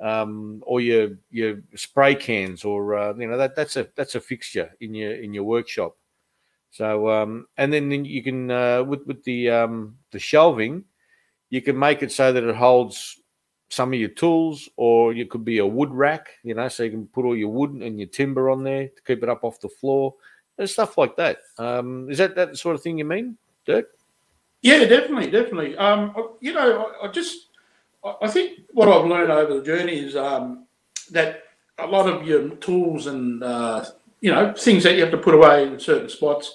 um, 0.00 0.62
or 0.66 0.80
your 0.80 1.10
your 1.30 1.60
spray 1.74 2.14
cans, 2.14 2.64
or 2.64 2.96
uh, 2.96 3.14
you 3.14 3.26
know 3.26 3.36
that 3.36 3.56
that's 3.56 3.76
a 3.76 3.88
that's 3.96 4.14
a 4.14 4.20
fixture 4.20 4.74
in 4.80 4.94
your 4.94 5.12
in 5.12 5.34
your 5.34 5.44
workshop. 5.44 5.96
So 6.70 7.08
um, 7.10 7.46
and 7.56 7.72
then, 7.72 8.04
you 8.04 8.22
can 8.22 8.50
uh, 8.50 8.84
with 8.84 9.06
with 9.06 9.24
the 9.24 9.50
um, 9.50 9.96
the 10.12 10.18
shelving, 10.18 10.84
you 11.50 11.62
can 11.62 11.78
make 11.78 12.02
it 12.02 12.12
so 12.12 12.32
that 12.32 12.44
it 12.44 12.54
holds 12.54 13.20
some 13.70 13.92
of 13.92 13.98
your 13.98 14.10
tools, 14.10 14.68
or 14.76 15.12
it 15.12 15.30
could 15.30 15.44
be 15.44 15.58
a 15.58 15.66
wood 15.66 15.90
rack. 15.90 16.28
You 16.42 16.54
know, 16.54 16.68
so 16.68 16.82
you 16.82 16.90
can 16.90 17.06
put 17.06 17.24
all 17.24 17.36
your 17.36 17.48
wood 17.50 17.70
and 17.72 17.98
your 17.98 18.08
timber 18.08 18.50
on 18.50 18.64
there 18.64 18.88
to 18.88 19.02
keep 19.06 19.22
it 19.22 19.28
up 19.28 19.44
off 19.44 19.60
the 19.60 19.68
floor 19.68 20.14
and 20.58 20.68
stuff 20.68 20.98
like 20.98 21.16
that. 21.16 21.38
Um, 21.58 22.10
is 22.10 22.18
that 22.18 22.36
that 22.36 22.56
sort 22.56 22.74
of 22.74 22.82
thing 22.82 22.98
you 22.98 23.04
mean, 23.04 23.38
Dirk? 23.64 23.86
Yeah, 24.62 24.84
definitely, 24.84 25.30
definitely. 25.30 25.76
Um, 25.76 26.14
you 26.40 26.52
know, 26.52 26.92
I, 27.02 27.06
I 27.06 27.10
just 27.10 27.48
I 28.22 28.28
think 28.28 28.60
what 28.72 28.88
I've 28.88 29.06
learned 29.06 29.30
over 29.30 29.54
the 29.54 29.62
journey 29.62 29.98
is 29.98 30.16
um, 30.16 30.66
that 31.10 31.44
a 31.78 31.86
lot 31.86 32.08
of 32.08 32.26
your 32.26 32.48
tools 32.56 33.06
and 33.06 33.42
uh, 33.42 33.84
you 34.20 34.32
know 34.32 34.52
things 34.54 34.82
that 34.84 34.94
you 34.94 35.02
have 35.02 35.10
to 35.10 35.18
put 35.18 35.34
away 35.34 35.66
in 35.66 35.78
certain 35.78 36.08
spots 36.08 36.54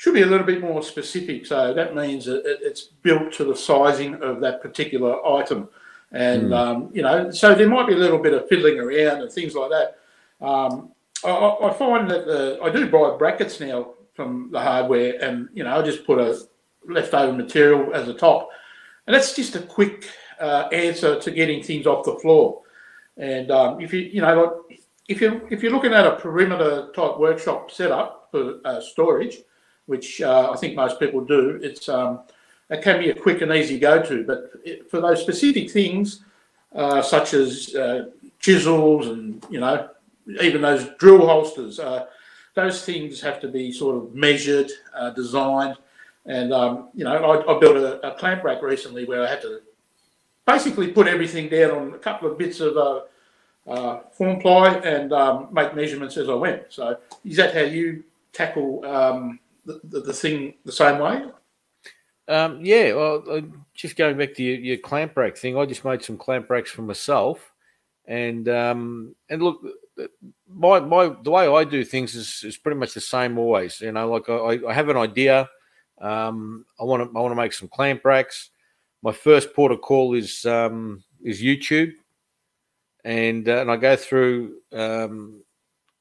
should 0.00 0.14
be 0.14 0.22
a 0.22 0.26
little 0.26 0.46
bit 0.46 0.62
more 0.62 0.82
specific. 0.82 1.44
So 1.44 1.74
that 1.74 1.94
means 1.94 2.24
that 2.24 2.42
it's 2.46 2.84
built 2.84 3.34
to 3.34 3.44
the 3.44 3.54
sizing 3.54 4.14
of 4.22 4.40
that 4.40 4.62
particular 4.62 5.22
item. 5.26 5.68
And, 6.10 6.44
mm. 6.44 6.56
um, 6.56 6.90
you 6.94 7.02
know, 7.02 7.30
so 7.30 7.54
there 7.54 7.68
might 7.68 7.86
be 7.86 7.92
a 7.92 7.98
little 7.98 8.18
bit 8.18 8.32
of 8.32 8.48
fiddling 8.48 8.78
around 8.78 9.20
and 9.20 9.30
things 9.30 9.54
like 9.54 9.68
that. 9.68 9.98
Um, 10.42 10.92
I, 11.22 11.28
I, 11.30 11.74
find 11.74 12.10
that 12.10 12.24
the, 12.24 12.58
I 12.62 12.70
do 12.70 12.88
buy 12.88 13.14
brackets 13.18 13.60
now 13.60 13.90
from 14.14 14.48
the 14.50 14.58
hardware 14.58 15.22
and, 15.22 15.50
you 15.52 15.64
know, 15.64 15.78
I 15.78 15.82
just 15.82 16.06
put 16.06 16.18
a 16.18 16.40
leftover 16.88 17.34
material 17.34 17.92
as 17.92 18.08
a 18.08 18.14
top. 18.14 18.48
And 19.06 19.14
that's 19.14 19.36
just 19.36 19.54
a 19.54 19.60
quick 19.60 20.08
uh, 20.40 20.68
answer 20.72 21.20
to 21.20 21.30
getting 21.30 21.62
things 21.62 21.86
off 21.86 22.06
the 22.06 22.18
floor. 22.20 22.62
And 23.18 23.50
um, 23.50 23.82
if 23.82 23.92
you, 23.92 24.00
you 24.00 24.22
know, 24.22 24.62
like, 24.70 24.79
if 25.10 25.20
you 25.20 25.46
if 25.50 25.62
you're 25.62 25.72
looking 25.72 25.92
at 25.92 26.06
a 26.06 26.12
perimeter 26.12 26.88
type 26.94 27.18
workshop 27.18 27.72
setup 27.72 28.28
for 28.30 28.60
uh, 28.64 28.80
storage, 28.80 29.38
which 29.86 30.22
uh, 30.22 30.52
I 30.52 30.56
think 30.56 30.76
most 30.76 31.00
people 31.00 31.20
do, 31.20 31.58
it's 31.60 31.88
um, 31.88 32.20
it 32.70 32.80
can 32.80 33.00
be 33.00 33.10
a 33.10 33.14
quick 33.14 33.42
and 33.42 33.52
easy 33.52 33.78
go 33.78 34.00
to. 34.00 34.24
But 34.24 34.52
it, 34.64 34.88
for 34.88 35.00
those 35.00 35.20
specific 35.20 35.68
things, 35.72 36.22
uh, 36.76 37.02
such 37.02 37.34
as 37.34 37.74
uh, 37.74 38.10
chisels 38.38 39.08
and 39.08 39.44
you 39.50 39.58
know 39.58 39.88
even 40.40 40.62
those 40.62 40.88
drill 40.98 41.26
holsters, 41.26 41.80
uh, 41.80 42.06
those 42.54 42.84
things 42.84 43.20
have 43.20 43.40
to 43.40 43.48
be 43.48 43.72
sort 43.72 43.96
of 43.96 44.14
measured, 44.14 44.70
uh, 44.94 45.10
designed. 45.10 45.76
And 46.24 46.52
um, 46.52 46.90
you 46.94 47.02
know, 47.02 47.16
I, 47.16 47.56
I 47.56 47.58
built 47.58 47.76
a, 47.76 48.06
a, 48.06 48.14
clamp 48.14 48.44
rack 48.44 48.62
recently 48.62 49.06
where 49.06 49.24
I 49.24 49.28
had 49.28 49.42
to 49.42 49.60
basically 50.46 50.88
put 50.92 51.08
everything 51.08 51.48
down 51.48 51.70
on 51.72 51.94
a 51.94 51.98
couple 51.98 52.30
of 52.30 52.38
bits 52.38 52.60
of 52.60 52.76
uh, 53.66 53.70
uh, 53.70 54.02
form 54.10 54.40
ply 54.40 54.74
and 54.78 55.12
um, 55.12 55.48
make 55.52 55.74
measurements 55.74 56.16
as 56.16 56.28
I 56.28 56.34
went. 56.34 56.64
So, 56.70 56.96
is 57.24 57.36
that 57.36 57.54
how 57.54 57.60
you 57.60 58.04
tackle 58.32 58.84
um, 58.86 59.38
the, 59.66 59.80
the, 59.84 60.00
the, 60.00 60.12
thing 60.12 60.54
the 60.64 60.72
same 60.72 60.98
way? 60.98 61.24
Um, 62.28 62.64
yeah, 62.64 62.92
well, 62.94 63.22
uh, 63.28 63.40
just 63.74 63.96
going 63.96 64.16
back 64.16 64.34
to 64.34 64.42
your, 64.42 64.58
your, 64.58 64.76
clamp 64.78 65.16
rack 65.16 65.36
thing, 65.36 65.58
I 65.58 65.66
just 65.66 65.84
made 65.84 66.02
some 66.02 66.16
clamp 66.16 66.48
racks 66.48 66.70
for 66.70 66.82
myself, 66.82 67.52
and 68.06 68.48
um, 68.48 69.14
and 69.28 69.42
look, 69.42 69.60
my 70.48 70.80
my 70.80 71.14
the 71.22 71.30
way 71.30 71.46
I 71.46 71.64
do 71.64 71.84
things 71.84 72.14
is, 72.14 72.42
is 72.44 72.56
pretty 72.56 72.78
much 72.78 72.94
the 72.94 73.00
same 73.00 73.36
always. 73.38 73.80
You 73.80 73.92
know, 73.92 74.10
like 74.10 74.28
I, 74.28 74.68
I 74.68 74.72
have 74.72 74.88
an 74.88 74.96
idea, 74.96 75.48
um, 76.00 76.64
I 76.80 76.84
want 76.84 77.02
to 77.02 77.18
I 77.18 77.20
want 77.20 77.32
to 77.32 77.36
make 77.36 77.52
some 77.52 77.68
clamp 77.68 78.04
racks. 78.04 78.50
My 79.02 79.12
first 79.12 79.54
port 79.54 79.72
of 79.72 79.80
call 79.80 80.14
is 80.14 80.46
um, 80.46 81.02
is 81.22 81.42
YouTube 81.42 81.92
and 83.04 83.48
uh, 83.48 83.60
and 83.60 83.70
I 83.70 83.76
go 83.76 83.96
through. 83.96 84.56
Um, 84.72 85.42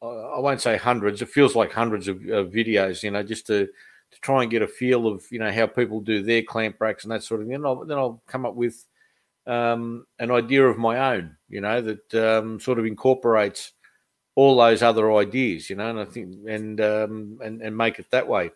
I 0.01 0.39
won't 0.39 0.61
say 0.61 0.77
hundreds. 0.77 1.21
It 1.21 1.27
feels 1.27 1.57
like 1.57 1.73
hundreds 1.73 2.07
of, 2.07 2.17
of, 2.29 2.51
videos, 2.51 3.03
you 3.03 3.11
know, 3.11 3.21
just 3.21 3.47
to 3.47 3.67
to 4.11 4.21
try 4.21 4.41
and 4.41 4.51
get 4.51 4.61
a 4.61 4.67
feel 4.67 5.07
of 5.07 5.25
you 5.29 5.39
know 5.39 5.51
how 5.51 5.67
people 5.67 5.99
do 5.99 6.23
their 6.23 6.41
clamp 6.41 6.77
racks 6.79 7.03
and 7.03 7.11
that 7.11 7.23
sort 7.23 7.41
of 7.41 7.47
thing. 7.47 7.55
And 7.55 7.65
I'll, 7.65 7.83
then 7.83 7.97
I'll 7.97 8.21
come 8.27 8.45
up 8.45 8.55
with 8.55 8.85
um, 9.45 10.05
an 10.19 10.31
idea 10.31 10.65
of 10.65 10.77
my 10.77 11.15
own, 11.15 11.35
you 11.49 11.59
know, 11.59 11.81
that 11.81 12.13
um, 12.13 12.59
sort 12.59 12.79
of 12.79 12.85
incorporates 12.85 13.73
all 14.35 14.57
those 14.57 14.81
other 14.81 15.13
ideas, 15.15 15.69
you 15.69 15.75
know, 15.75 15.89
and 15.89 15.99
I 15.99 16.05
think 16.05 16.35
and 16.47 16.79
um, 16.79 17.39
and 17.43 17.61
and 17.61 17.75
make 17.75 17.99
it 17.99 18.09
that 18.11 18.27
way. 18.27 18.51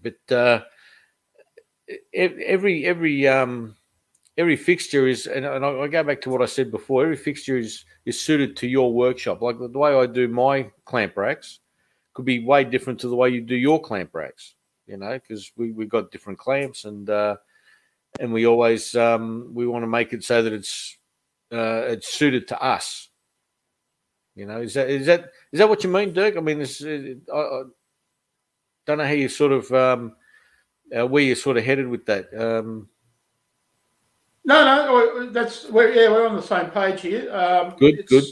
But 0.00 0.32
uh, 0.32 0.60
every 2.14 2.84
every 2.86 3.26
um, 3.26 3.76
every 4.38 4.56
fixture 4.56 5.06
is, 5.06 5.26
and, 5.26 5.44
and 5.44 5.64
I, 5.64 5.86
go 5.88 6.02
back 6.02 6.20
to 6.22 6.30
what 6.30 6.42
I 6.42 6.46
said 6.46 6.70
before. 6.70 7.02
Every 7.02 7.16
fixture 7.16 7.56
is 7.56 7.84
is 8.04 8.20
suited 8.20 8.56
to 8.58 8.66
your 8.66 8.92
workshop. 8.92 9.42
Like 9.42 9.58
the, 9.58 9.78
way 9.78 9.94
I 9.94 10.06
do 10.06 10.28
my 10.28 10.70
clamp 10.84 11.16
racks 11.16 11.60
could 12.14 12.24
be 12.24 12.44
way 12.44 12.64
different 12.64 13.00
to 13.00 13.08
the 13.08 13.16
way 13.16 13.30
you 13.30 13.40
do 13.40 13.56
your 13.56 13.80
clamp 13.80 14.10
racks. 14.14 14.54
You 14.86 14.96
know, 14.96 15.14
because 15.14 15.50
we 15.56 15.72
we 15.72 15.86
got 15.86 16.10
different 16.10 16.38
clamps, 16.38 16.84
and 16.84 17.08
uh, 17.10 17.36
and 18.20 18.32
we 18.32 18.46
always 18.46 18.94
um, 18.94 19.50
we 19.52 19.66
want 19.66 19.82
to 19.82 19.88
make 19.88 20.12
it 20.12 20.22
so 20.22 20.42
that 20.42 20.52
it's 20.52 20.96
uh, 21.52 21.82
it's 21.88 22.12
suited 22.12 22.48
to 22.48 22.62
us. 22.62 23.08
You 24.34 24.46
know, 24.46 24.60
is 24.60 24.74
that 24.74 24.88
is 24.90 25.06
that 25.06 25.32
is 25.50 25.58
that 25.58 25.68
what 25.68 25.82
you 25.82 25.90
mean, 25.90 26.12
Dirk? 26.12 26.36
I 26.36 26.40
mean, 26.40 26.58
this, 26.58 26.84
I, 26.84 27.36
I 27.36 27.62
don't 28.84 28.98
know 28.98 29.06
how 29.06 29.12
you 29.12 29.28
sort 29.28 29.52
of 29.52 29.72
um, 29.72 30.14
uh, 30.96 31.06
where 31.06 31.22
you're 31.22 31.36
sort 31.36 31.56
of 31.56 31.64
headed 31.64 31.88
with 31.88 32.06
that. 32.06 32.28
Um, 32.38 32.88
no, 34.46 34.64
no, 34.64 35.30
that's 35.30 35.68
we're 35.68 35.92
yeah 35.92 36.08
we're 36.08 36.26
on 36.26 36.36
the 36.36 36.42
same 36.42 36.70
page 36.70 37.00
here. 37.00 37.34
Um, 37.34 37.74
good, 37.78 38.06
good. 38.06 38.24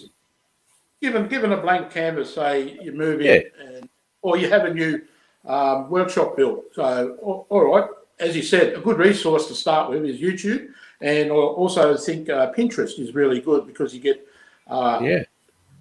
Given 1.02 1.26
given 1.26 1.52
a 1.52 1.56
blank 1.56 1.90
canvas, 1.90 2.34
say 2.34 2.78
you 2.80 2.92
move 2.92 3.20
in, 3.20 3.26
yeah. 3.26 3.66
and, 3.66 3.88
or 4.22 4.36
you 4.36 4.48
have 4.48 4.64
a 4.64 4.72
new 4.72 5.02
um, 5.44 5.90
workshop 5.90 6.36
built. 6.36 6.66
So 6.72 7.18
all, 7.20 7.46
all 7.50 7.74
right, 7.74 7.90
as 8.20 8.36
you 8.36 8.42
said, 8.42 8.74
a 8.74 8.80
good 8.80 8.96
resource 8.96 9.48
to 9.48 9.54
start 9.54 9.90
with 9.90 10.04
is 10.04 10.20
YouTube, 10.20 10.68
and 11.00 11.32
I 11.32 11.34
also 11.34 11.96
think 11.96 12.30
uh, 12.30 12.52
Pinterest 12.52 13.00
is 13.00 13.12
really 13.12 13.40
good 13.40 13.66
because 13.66 13.92
you 13.92 14.00
get 14.00 14.24
uh, 14.68 15.00
yeah. 15.02 15.24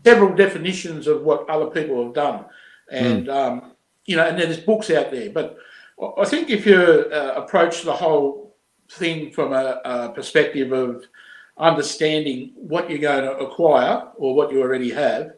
several 0.04 0.34
definitions 0.34 1.06
of 1.06 1.22
what 1.22 1.48
other 1.48 1.68
people 1.68 2.04
have 2.04 2.16
done, 2.16 2.46
and 2.92 3.28
mm. 3.28 3.34
um, 3.34 3.72
you 4.06 4.16
know, 4.16 4.28
and 4.28 4.40
there's 4.40 4.60
books 4.60 4.90
out 4.90 5.12
there. 5.12 5.30
But 5.30 5.58
I 6.18 6.26
think 6.26 6.50
if 6.50 6.66
you 6.66 6.76
uh, 6.76 7.34
approach 7.38 7.84
the 7.84 7.94
whole 7.94 8.43
thing 8.94 9.32
from 9.32 9.54
a, 9.54 9.82
a 9.86 10.10
perspective 10.10 10.72
of 10.72 11.06
understanding 11.58 12.52
what 12.56 12.90
you're 12.90 13.00
going 13.00 13.24
to 13.24 13.38
acquire 13.38 14.08
or 14.16 14.36
what 14.36 14.52
you 14.52 14.62
already 14.62 14.92
have, 14.92 15.34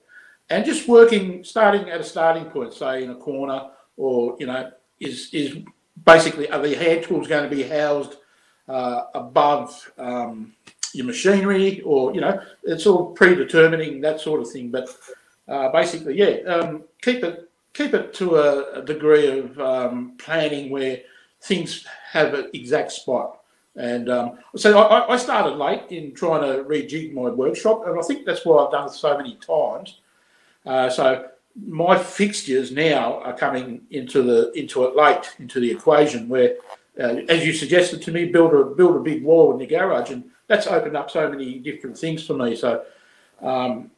and 0.50 0.66
just 0.66 0.88
working, 0.88 1.44
starting 1.44 1.90
at 1.90 2.00
a 2.00 2.04
starting 2.04 2.46
point, 2.46 2.74
say 2.74 3.04
in 3.04 3.10
a 3.10 3.16
corner, 3.16 3.70
or 3.98 4.36
you 4.40 4.46
know, 4.46 4.72
is 5.00 5.30
is 5.34 5.58
basically 6.06 6.50
are 6.50 6.62
the 6.62 6.76
hand 6.76 7.04
tools 7.04 7.28
going 7.28 7.50
to 7.50 7.56
be 7.56 7.64
housed 7.64 8.18
uh, 8.68 9.04
above 9.14 9.92
um, 9.98 10.54
your 10.94 11.06
machinery, 11.06 11.82
or 11.82 12.14
you 12.14 12.22
know, 12.22 12.40
it's 12.64 12.86
all 12.86 13.14
predetermining 13.14 14.02
that 14.02 14.20
sort 14.20 14.42
of 14.42 14.50
thing. 14.50 14.70
But 14.72 14.90
uh, 15.48 15.70
basically, 15.70 16.18
yeah, 16.18 16.42
um, 16.54 16.84
keep 17.02 17.24
it 17.24 17.50
keep 17.74 17.94
it 17.94 18.14
to 18.16 18.36
a, 18.36 18.80
a 18.80 18.86
degree 18.86 19.40
of 19.40 19.60
um, 19.60 20.14
planning 20.18 20.70
where 20.70 21.02
things 21.42 21.86
have 22.12 22.34
an 22.34 22.50
exact 22.54 22.92
spot. 22.92 23.40
And 23.76 24.10
um, 24.10 24.40
so 24.56 24.80
I, 24.80 25.14
I, 25.14 25.18
started 25.18 25.58
late 25.58 25.84
in 25.90 26.14
trying 26.14 26.42
to 26.42 26.64
rejig 26.64 27.14
my 27.14 27.30
workshop, 27.30 27.86
and 27.86 28.00
I 28.00 28.04
think 28.04 28.26
that's 28.26 28.46
why 28.46 28.64
I've 28.64 28.72
done 28.72 28.88
it 28.88 28.94
so 28.94 29.18
many 29.18 29.36
times. 29.36 30.00
Uh, 30.66 30.90
so 30.90 31.28
my 31.68 31.98
fixtures 31.98 32.72
now 32.72 33.20
are 33.20 33.36
coming 33.36 33.82
into 33.92 34.22
the 34.22 34.52
into 34.54 34.86
it 34.86 34.96
late 34.96 35.36
into 35.40 35.60
the 35.60 35.70
equation, 35.70 36.30
where, 36.30 36.56
uh, 36.98 37.18
as 37.28 37.46
you 37.46 37.52
suggested 37.52 38.02
to 38.04 38.12
me, 38.12 38.26
build 38.26 38.54
a 38.54 38.64
build 38.64 38.96
a 38.96 39.00
big 39.00 39.24
wall 39.24 39.54
in 39.54 39.60
your 39.60 39.68
garage, 39.68 40.10
and 40.10 40.24
that's 40.48 40.68
opened 40.68 40.96
up 40.96 41.12
so 41.12 41.30
many 41.30 41.60
different 41.60 41.98
things 41.98 42.26
for 42.26 42.34
me. 42.34 42.56
So 42.56 42.86
um, 43.42 43.92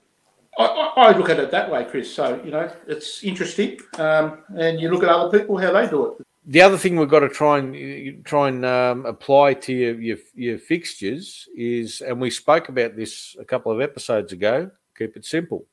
I, 0.57 0.65
I, 0.98 1.17
look 1.17 1.29
at 1.29 1.39
it 1.39 1.51
that 1.51 1.69
way, 1.69 1.86
Chris. 1.86 2.12
So 2.12 2.41
you 2.43 2.50
know, 2.50 2.72
it's 2.88 3.24
interesting, 3.24 3.79
um, 4.00 4.39
and 4.57 4.81
you 4.81 4.89
look 4.89 5.03
at 5.03 5.10
other 5.10 5.39
people 5.39 5.55
how 5.60 5.72
they 5.72 5.88
do 5.88 6.07
it 6.07 6.26
the 6.50 6.62
other 6.62 6.77
thing 6.77 6.96
we've 6.96 7.10
got 7.10 7.20
to 7.20 7.30
try 7.30 7.60
and 7.60 8.25
try 8.25 8.48
and 8.48 8.66
um, 8.66 9.06
apply 9.06 9.54
to 9.54 9.74
your, 9.74 10.00
your, 10.00 10.18
your 10.34 10.58
fixtures 10.58 11.48
is, 11.56 12.00
and 12.00 12.22
we 12.22 12.30
spoke 12.30 12.70
about 12.70 12.96
this 12.96 13.36
a 13.38 13.44
couple 13.44 13.72
of 13.72 13.82
episodes 13.82 14.32
ago. 14.32 14.72
Keep 14.98 15.18
it 15.18 15.25
simple. 15.25 15.66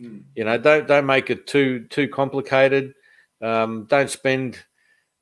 Mm. 0.00 0.22
You 0.36 0.44
know, 0.44 0.56
don't 0.56 0.86
don't 0.86 1.06
make 1.06 1.30
it 1.30 1.48
too 1.48 1.84
too 1.90 2.06
complicated. 2.08 2.94
Um, 3.42 3.86
don't 3.90 4.08
spend 4.08 4.58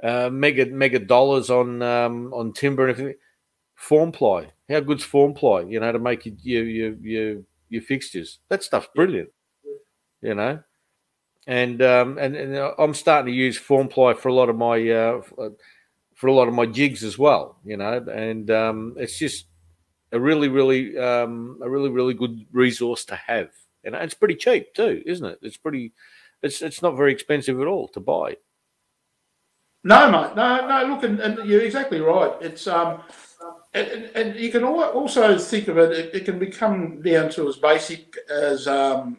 uh, 0.03 0.29
mega 0.31 0.67
mega 0.67 0.99
dollars 0.99 1.49
on 1.49 1.81
um, 1.81 2.33
on 2.35 2.53
timber 2.53 2.87
and 2.87 2.91
everything. 2.91 3.19
Form 3.77 4.13
ply. 4.13 4.53
How 4.69 4.81
good's 4.81 5.05
form 5.05 5.33
ply? 5.33 5.63
You 5.63 5.81
know, 5.81 5.91
to 5.91 5.99
make 5.99 6.27
your 6.27 6.65
your 6.65 6.93
your 6.95 7.43
your 7.71 7.83
fixtures. 7.83 8.41
That 8.51 8.63
stuff's 8.63 8.89
brilliant. 8.95 9.31
You 10.21 10.35
know, 10.35 10.63
and 11.47 11.83
um, 11.83 12.19
and, 12.19 12.35
and 12.37 12.57
I'm 12.79 12.95
starting 12.95 13.33
to 13.33 13.37
use 13.37 13.59
Formply 13.59 14.17
for 14.17 14.29
a 14.29 14.35
lot 14.35 14.49
of 14.49 14.57
my 14.57 14.89
uh, 14.89 15.23
for 16.15 16.27
a 16.27 16.33
lot 16.33 16.49
of 16.49 16.55
my 16.55 16.67
jigs 16.67 17.05
as 17.05 17.19
well. 17.19 17.59
You 17.65 17.77
know, 17.77 18.05
and 18.13 18.51
um, 18.51 18.95
it's 18.97 19.19
just 19.19 19.47
a 20.13 20.21
really, 20.21 20.49
really, 20.49 20.97
um, 20.97 21.59
a 21.63 21.69
really, 21.69 21.91
really 21.91 22.15
good 22.15 22.47
resource 22.53 23.05
to 23.07 23.17
have, 23.17 23.51
and 23.83 23.95
it's 23.97 24.15
pretty 24.15 24.37
cheap 24.37 24.73
too, 24.75 25.03
isn't 25.05 25.27
it? 25.27 25.39
It's 25.43 25.57
pretty, 25.57 25.93
it's 26.43 26.63
it's 26.63 26.83
not 26.83 26.97
very 26.97 27.13
expensive 27.13 27.61
at 27.61 27.67
all 27.67 27.89
to 27.89 28.01
buy. 28.01 28.37
No, 29.83 30.11
mate. 30.11 30.35
No, 30.35 30.67
no. 30.67 30.95
Look, 30.95 31.03
and, 31.05 31.21
and 31.21 31.47
you're 31.49 31.61
exactly 31.61 32.01
right. 32.01 32.33
It's 32.41 32.67
um, 32.67 33.03
and, 33.75 34.11
and 34.15 34.37
you 34.37 34.51
can 34.51 34.65
also 34.65 35.37
think 35.37 35.69
of 35.69 35.77
it, 35.79 35.93
it. 35.93 36.15
It 36.15 36.25
can 36.25 36.39
become 36.39 37.03
down 37.03 37.29
to 37.31 37.49
as 37.49 37.57
basic 37.57 38.17
as 38.31 38.67
um, 38.67 39.19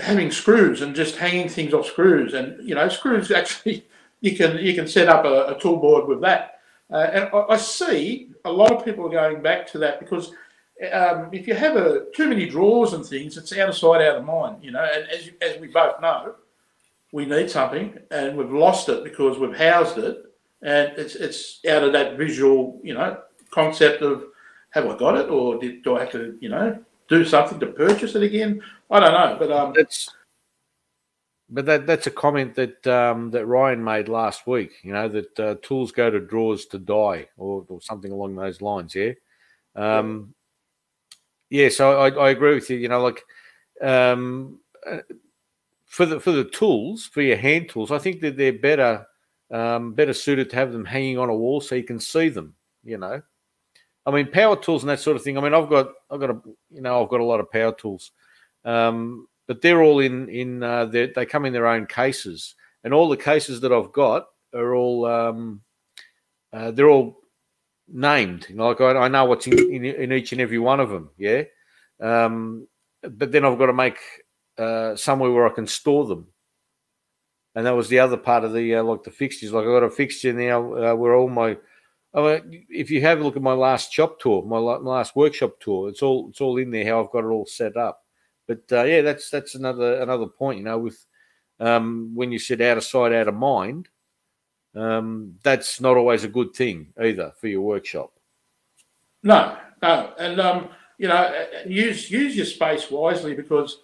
having 0.00 0.30
screws 0.30 0.82
and 0.82 0.94
just 0.94 1.16
hanging 1.16 1.48
things 1.48 1.72
off 1.74 1.86
screws. 1.86 2.34
And 2.34 2.66
you 2.66 2.74
know, 2.74 2.88
screws 2.88 3.30
actually 3.30 3.86
you 4.20 4.36
can 4.36 4.58
you 4.58 4.74
can 4.74 4.86
set 4.86 5.08
up 5.08 5.24
a, 5.24 5.54
a 5.54 5.58
tool 5.60 5.76
board 5.76 6.08
with 6.08 6.20
that. 6.22 6.60
Uh, 6.90 7.08
and 7.12 7.30
I, 7.32 7.54
I, 7.54 7.56
see 7.56 8.28
a 8.44 8.52
lot 8.52 8.70
of 8.70 8.84
people 8.84 9.06
are 9.06 9.10
going 9.10 9.42
back 9.42 9.66
to 9.68 9.78
that 9.78 10.00
because 10.00 10.32
um, 10.92 11.30
if 11.32 11.48
you 11.48 11.54
have 11.54 11.76
a, 11.76 12.04
too 12.14 12.28
many 12.28 12.46
drawers 12.46 12.92
and 12.92 13.04
things, 13.04 13.38
it's 13.38 13.56
out 13.56 13.70
of 13.70 13.76
sight, 13.76 14.02
out 14.02 14.16
of 14.16 14.24
mind. 14.24 14.62
You 14.62 14.72
know, 14.72 14.84
and 14.84 15.08
as 15.10 15.30
as 15.40 15.60
we 15.60 15.68
both 15.68 16.00
know, 16.00 16.34
we 17.12 17.24
need 17.24 17.50
something 17.50 17.98
and 18.10 18.36
we've 18.36 18.52
lost 18.52 18.88
it 18.88 19.04
because 19.04 19.38
we've 19.38 19.56
housed 19.56 19.98
it 19.98 20.24
and 20.62 20.92
it's 20.96 21.14
it's 21.14 21.60
out 21.68 21.84
of 21.84 21.92
that 21.92 22.16
visual, 22.16 22.80
you 22.82 22.94
know, 22.94 23.18
concept 23.50 24.02
of 24.02 24.24
have 24.70 24.86
I 24.86 24.96
got 24.96 25.16
it 25.16 25.30
or 25.30 25.58
did, 25.58 25.84
do 25.84 25.96
I 25.96 26.00
have 26.00 26.12
to, 26.12 26.36
you 26.40 26.48
know, 26.48 26.82
do 27.08 27.24
something 27.24 27.60
to 27.60 27.66
purchase 27.66 28.14
it 28.14 28.22
again? 28.22 28.62
I 28.90 29.00
don't 29.00 29.12
know, 29.12 29.36
but 29.38 29.52
um, 29.52 29.72
that's 29.76 30.08
but 31.50 31.66
that 31.66 31.86
that's 31.86 32.06
a 32.06 32.10
comment 32.10 32.54
that 32.54 32.86
um, 32.86 33.30
that 33.30 33.46
Rhino 33.46 33.82
made 33.82 34.08
last 34.08 34.46
week. 34.46 34.72
You 34.82 34.92
know 34.92 35.08
that 35.08 35.40
uh, 35.40 35.54
tools 35.62 35.92
go 35.92 36.10
to 36.10 36.20
drawers 36.20 36.66
to 36.66 36.78
die, 36.78 37.28
or, 37.36 37.64
or 37.68 37.80
something 37.80 38.12
along 38.12 38.36
those 38.36 38.60
lines. 38.62 38.94
Yeah, 38.94 39.12
um, 39.76 40.34
yeah. 41.50 41.68
So 41.68 42.00
I, 42.00 42.10
I 42.10 42.30
agree 42.30 42.54
with 42.54 42.70
you. 42.70 42.76
You 42.76 42.88
know, 42.88 43.02
like 43.02 43.22
um, 43.82 44.58
uh, 44.86 44.98
for 45.86 46.06
the 46.06 46.18
for 46.18 46.32
the 46.32 46.44
tools 46.44 47.06
for 47.06 47.22
your 47.22 47.36
hand 47.36 47.68
tools, 47.68 47.90
I 47.90 47.98
think 47.98 48.20
that 48.22 48.36
they're 48.36 48.52
better 48.52 49.06
um, 49.50 49.92
better 49.92 50.14
suited 50.14 50.50
to 50.50 50.56
have 50.56 50.72
them 50.72 50.84
hanging 50.84 51.18
on 51.18 51.28
a 51.28 51.36
wall 51.36 51.60
so 51.60 51.74
you 51.74 51.84
can 51.84 52.00
see 52.00 52.30
them. 52.30 52.54
You 52.82 52.98
know, 52.98 53.22
I 54.06 54.10
mean, 54.10 54.30
power 54.30 54.56
tools 54.56 54.82
and 54.82 54.90
that 54.90 55.00
sort 55.00 55.16
of 55.16 55.22
thing. 55.22 55.38
I 55.38 55.40
mean, 55.40 55.54
I've 55.54 55.68
got 55.68 55.88
I've 56.10 56.20
got 56.20 56.30
a 56.30 56.40
you 56.70 56.82
know 56.82 57.02
I've 57.02 57.08
got 57.08 57.20
a 57.20 57.24
lot 57.24 57.40
of 57.40 57.50
power 57.50 57.72
tools. 57.72 58.12
Um, 58.64 59.28
but 59.46 59.60
they're 59.60 59.82
all 59.82 60.00
in 60.00 60.28
in 60.28 60.62
uh, 60.62 60.86
they 60.86 61.26
come 61.26 61.44
in 61.44 61.52
their 61.52 61.66
own 61.66 61.86
cases, 61.86 62.54
and 62.82 62.94
all 62.94 63.08
the 63.08 63.16
cases 63.16 63.60
that 63.60 63.72
I've 63.72 63.92
got 63.92 64.26
are 64.54 64.74
all 64.74 65.06
um, 65.06 65.60
uh, 66.52 66.70
they're 66.70 66.88
all 66.88 67.18
named. 67.88 68.46
Like 68.50 68.80
I, 68.80 68.96
I 68.96 69.08
know 69.08 69.24
what's 69.26 69.46
in, 69.46 69.58
in, 69.58 69.84
in, 69.84 70.12
each 70.12 70.32
and 70.32 70.40
every 70.40 70.58
one 70.58 70.80
of 70.80 70.88
them. 70.88 71.10
Yeah, 71.18 71.42
um, 72.00 72.66
but 73.02 73.32
then 73.32 73.44
I've 73.44 73.58
got 73.58 73.66
to 73.66 73.72
make 73.72 73.98
uh, 74.56 74.96
somewhere 74.96 75.30
where 75.30 75.46
I 75.46 75.54
can 75.54 75.66
store 75.66 76.06
them, 76.06 76.26
and 77.54 77.66
that 77.66 77.76
was 77.76 77.88
the 77.88 77.98
other 77.98 78.16
part 78.16 78.44
of 78.44 78.54
the 78.54 78.76
uh, 78.76 78.82
like 78.82 79.02
the 79.02 79.10
fixtures. 79.10 79.52
Like 79.52 79.64
I 79.64 79.66
got 79.66 79.82
a 79.82 79.90
fixture 79.90 80.32
now 80.32 80.74
uh, 80.74 80.94
where 80.94 81.14
all 81.14 81.28
my 81.28 81.58
I 82.14 82.22
mean, 82.22 82.66
if 82.70 82.90
you 82.90 83.00
have 83.00 83.20
a 83.20 83.24
look 83.24 83.36
at 83.36 83.42
my 83.42 83.54
last 83.54 83.92
shop 83.92 84.20
tour, 84.20 84.44
my, 84.44 84.58
my 84.58 84.76
last 84.76 85.16
workshop 85.16 85.58
tour, 85.58 85.88
it's 85.88 86.02
all 86.02 86.28
it's 86.28 86.40
all 86.40 86.58
in 86.58 86.70
there 86.70 86.86
how 86.86 87.02
I've 87.02 87.10
got 87.10 87.24
it 87.24 87.28
all 87.28 87.46
set 87.46 87.76
up. 87.76 88.04
But 88.46 88.62
uh, 88.70 88.84
yeah, 88.84 89.00
that's 89.00 89.30
that's 89.30 89.54
another 89.54 90.00
another 90.00 90.26
point. 90.26 90.58
You 90.58 90.64
know, 90.64 90.78
with 90.78 91.04
um, 91.58 92.12
when 92.14 92.30
you 92.30 92.38
said 92.38 92.60
out 92.60 92.76
of 92.76 92.84
sight, 92.84 93.12
out 93.12 93.28
of 93.28 93.34
mind, 93.34 93.88
um, 94.76 95.34
that's 95.42 95.80
not 95.80 95.96
always 95.96 96.24
a 96.24 96.28
good 96.28 96.54
thing 96.54 96.92
either 97.02 97.32
for 97.40 97.48
your 97.48 97.62
workshop. 97.62 98.12
No, 99.22 99.56
no, 99.82 100.12
and 100.18 100.40
um, 100.40 100.68
you 100.98 101.08
know, 101.08 101.46
use 101.66 102.10
use 102.10 102.36
your 102.36 102.46
space 102.46 102.90
wisely 102.90 103.34
because 103.34 103.80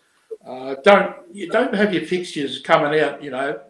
uh, 0.46 0.76
don't 0.84 1.16
you 1.32 1.48
don't 1.48 1.74
have 1.74 1.92
your 1.92 2.06
fixtures 2.06 2.60
coming 2.60 3.00
out. 3.00 3.22
You 3.22 3.30
know, 3.30 3.60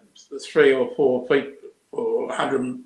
three 0.44 0.72
or 0.74 0.94
four 0.96 1.26
feet 1.28 1.54
or 1.92 2.26
100, 2.26 2.80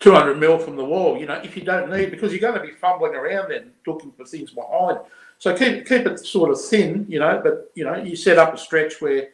200 0.00 0.38
mil 0.38 0.58
from 0.58 0.76
the 0.76 0.84
wall. 0.84 1.18
You 1.18 1.26
know, 1.26 1.40
if 1.44 1.56
you 1.56 1.62
don't 1.62 1.90
need, 1.90 2.10
because 2.10 2.32
you're 2.32 2.40
going 2.40 2.60
to 2.60 2.66
be 2.66 2.72
fumbling 2.72 3.14
around 3.14 3.50
then 3.50 3.72
looking 3.86 4.12
for 4.12 4.24
things 4.24 4.50
behind. 4.50 4.98
So 5.38 5.56
keep 5.56 5.86
keep 5.86 6.06
it 6.06 6.18
sort 6.18 6.50
of 6.50 6.60
thin, 6.60 7.06
you 7.08 7.18
know, 7.18 7.40
but 7.42 7.70
you 7.74 7.84
know, 7.84 7.96
you 7.96 8.16
set 8.16 8.38
up 8.38 8.54
a 8.54 8.58
stretch 8.58 9.00
where 9.00 9.28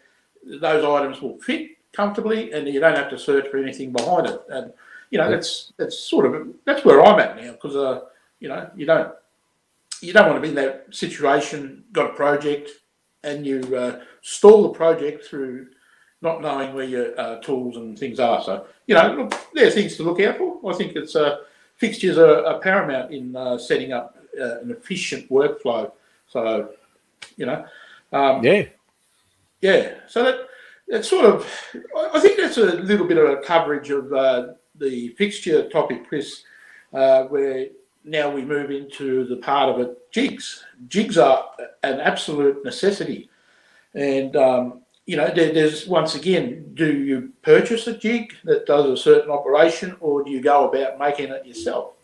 those 0.45 0.85
items 0.85 1.21
will 1.21 1.39
fit 1.39 1.71
comfortably, 1.93 2.53
and 2.53 2.69
you 2.69 2.79
don't 2.79 2.97
have 2.97 3.11
to 3.11 3.19
search 3.19 3.49
for 3.49 3.59
anything 3.59 3.93
behind 3.93 4.27
it. 4.27 4.41
And 4.51 4.73
you 5.11 5.19
know, 5.19 5.31
that's 5.31 5.73
that's 5.77 5.99
sort 5.99 6.27
of 6.27 6.49
that's 6.65 6.85
where 6.85 7.05
I'm 7.05 7.19
at 7.19 7.37
now 7.37 7.53
because 7.53 7.75
uh, 7.75 8.03
you 8.41 8.49
know, 8.49 8.71
you 8.77 8.87
don't 8.87 9.13
you 10.01 10.13
don't 10.13 10.29
want 10.29 10.37
to 10.37 10.43
be 10.43 10.49
in 10.49 10.55
that 10.57 10.87
situation. 10.91 11.85
Got 11.93 12.11
a 12.11 12.15
project, 12.15 12.71
and 13.25 13.47
you 13.47 13.61
uh, 13.77 14.01
stall 14.23 14.65
the 14.65 14.71
project 14.71 15.25
through 15.25 15.69
not 16.27 16.43
knowing 16.43 16.75
where 16.75 16.85
your 16.85 17.19
uh, 17.19 17.37
tools 17.41 17.77
and 17.77 17.99
things 17.99 18.21
are. 18.21 18.43
So 18.43 18.67
you 18.87 18.95
know, 18.95 19.15
look, 19.15 19.35
there 19.55 19.67
are 19.69 19.71
things 19.71 19.97
to 19.97 20.03
look 20.03 20.21
out 20.21 20.37
for. 20.39 20.71
I 20.71 20.75
think 20.75 20.95
it's 20.95 21.17
uh, 21.17 21.39
fixtures 21.77 22.19
are, 22.19 22.45
are 22.47 22.61
paramount 22.61 23.13
in 23.13 23.35
uh, 23.37 23.59
setting 23.59 23.93
up 23.93 24.17
uh, 24.41 24.61
an 24.61 24.71
efficient 24.71 25.29
workflow. 25.31 25.91
So, 26.29 26.71
you 27.37 27.47
know, 27.47 27.65
um, 28.13 28.45
yeah, 28.45 28.65
yeah. 29.61 29.95
So 30.09 30.25
that 30.25 30.49
that's 30.89 31.09
sort 31.09 31.27
of, 31.27 31.47
I 32.15 32.21
think 32.21 32.39
that's 32.39 32.59
a 32.59 32.65
little 32.65 33.07
bit 33.07 33.19
of 33.19 33.29
a 33.31 33.37
coverage 33.39 33.91
of 33.91 34.13
uh, 34.13 34.49
the 34.77 35.09
fixture 35.11 35.69
topic, 35.69 36.09
Chris, 36.09 36.43
uh, 36.93 37.25
where 37.25 37.67
now 38.05 38.31
we 38.31 38.43
move 38.43 38.71
into 38.71 39.25
the 39.27 39.37
part 39.37 39.69
of 39.69 39.81
it 39.81 40.13
jigs. 40.13 40.65
Jigs 40.89 41.19
are 41.19 41.51
an 41.83 42.01
absolute 42.01 42.65
necessity, 42.65 43.29
and 43.95 44.37
um, 44.37 44.83
you 45.07 45.17
know, 45.17 45.31
there, 45.33 45.53
there's 45.53 45.87
once 45.87 46.17
again, 46.17 46.73
do 46.75 46.93
you 46.93 47.33
purchase 47.43 47.87
a 47.87 47.97
jig 47.97 48.35
that 48.45 48.67
does 48.67 48.87
a 48.87 48.97
certain 48.97 49.31
operation, 49.31 49.97
or 50.01 50.25
do 50.25 50.31
you 50.31 50.41
go 50.41 50.69
about 50.69 50.99
making 50.99 51.31
it 51.31 51.47
yourself? 51.47 51.95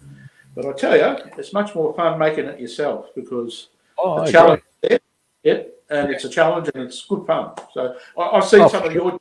But 0.55 0.67
I 0.67 0.73
tell 0.73 0.97
you, 0.97 1.25
it's 1.37 1.53
much 1.53 1.75
more 1.75 1.93
fun 1.95 2.19
making 2.19 2.47
it 2.47 2.61
yourself 2.61 3.07
because 3.17 3.69
oh, 3.99 4.25
the 4.25 4.31
challenge 4.31 4.63
there, 4.83 5.01
yeah, 5.43 5.63
and 5.91 6.11
it's 6.11 6.25
a 6.25 6.29
challenge 6.29 6.71
and 6.75 6.85
it's 6.85 7.05
good 7.05 7.27
fun. 7.27 7.53
So 7.75 7.97
I, 8.17 8.35
have 8.35 8.45
seen 8.45 8.61
oh, 8.61 8.69
some 8.69 8.85
of 8.85 8.93
your. 8.93 9.19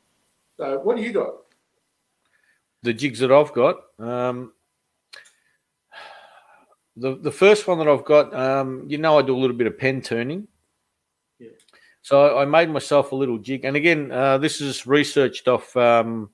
So 0.58 0.78
what 0.80 0.96
do 0.96 1.02
you 1.02 1.12
got? 1.12 1.34
The 2.82 2.92
jigs 2.92 3.18
that 3.18 3.32
I've 3.32 3.52
got. 3.52 3.80
Um, 3.98 4.52
the 6.96 7.16
the 7.16 7.32
first 7.32 7.66
one 7.66 7.78
that 7.78 7.88
I've 7.88 8.04
got, 8.04 8.32
um, 8.34 8.84
you 8.86 8.98
know, 8.98 9.18
I 9.18 9.22
do 9.22 9.34
a 9.34 9.40
little 9.40 9.56
bit 9.56 9.66
of 9.66 9.76
pen 9.76 10.02
turning. 10.02 10.46
So 12.02 12.36
I 12.36 12.44
made 12.44 12.68
myself 12.68 13.12
a 13.12 13.16
little 13.16 13.38
jig, 13.38 13.64
and 13.64 13.76
again, 13.76 14.10
uh, 14.10 14.38
this 14.38 14.60
is 14.60 14.86
researched 14.86 15.46
off 15.46 15.76
um, 15.76 16.30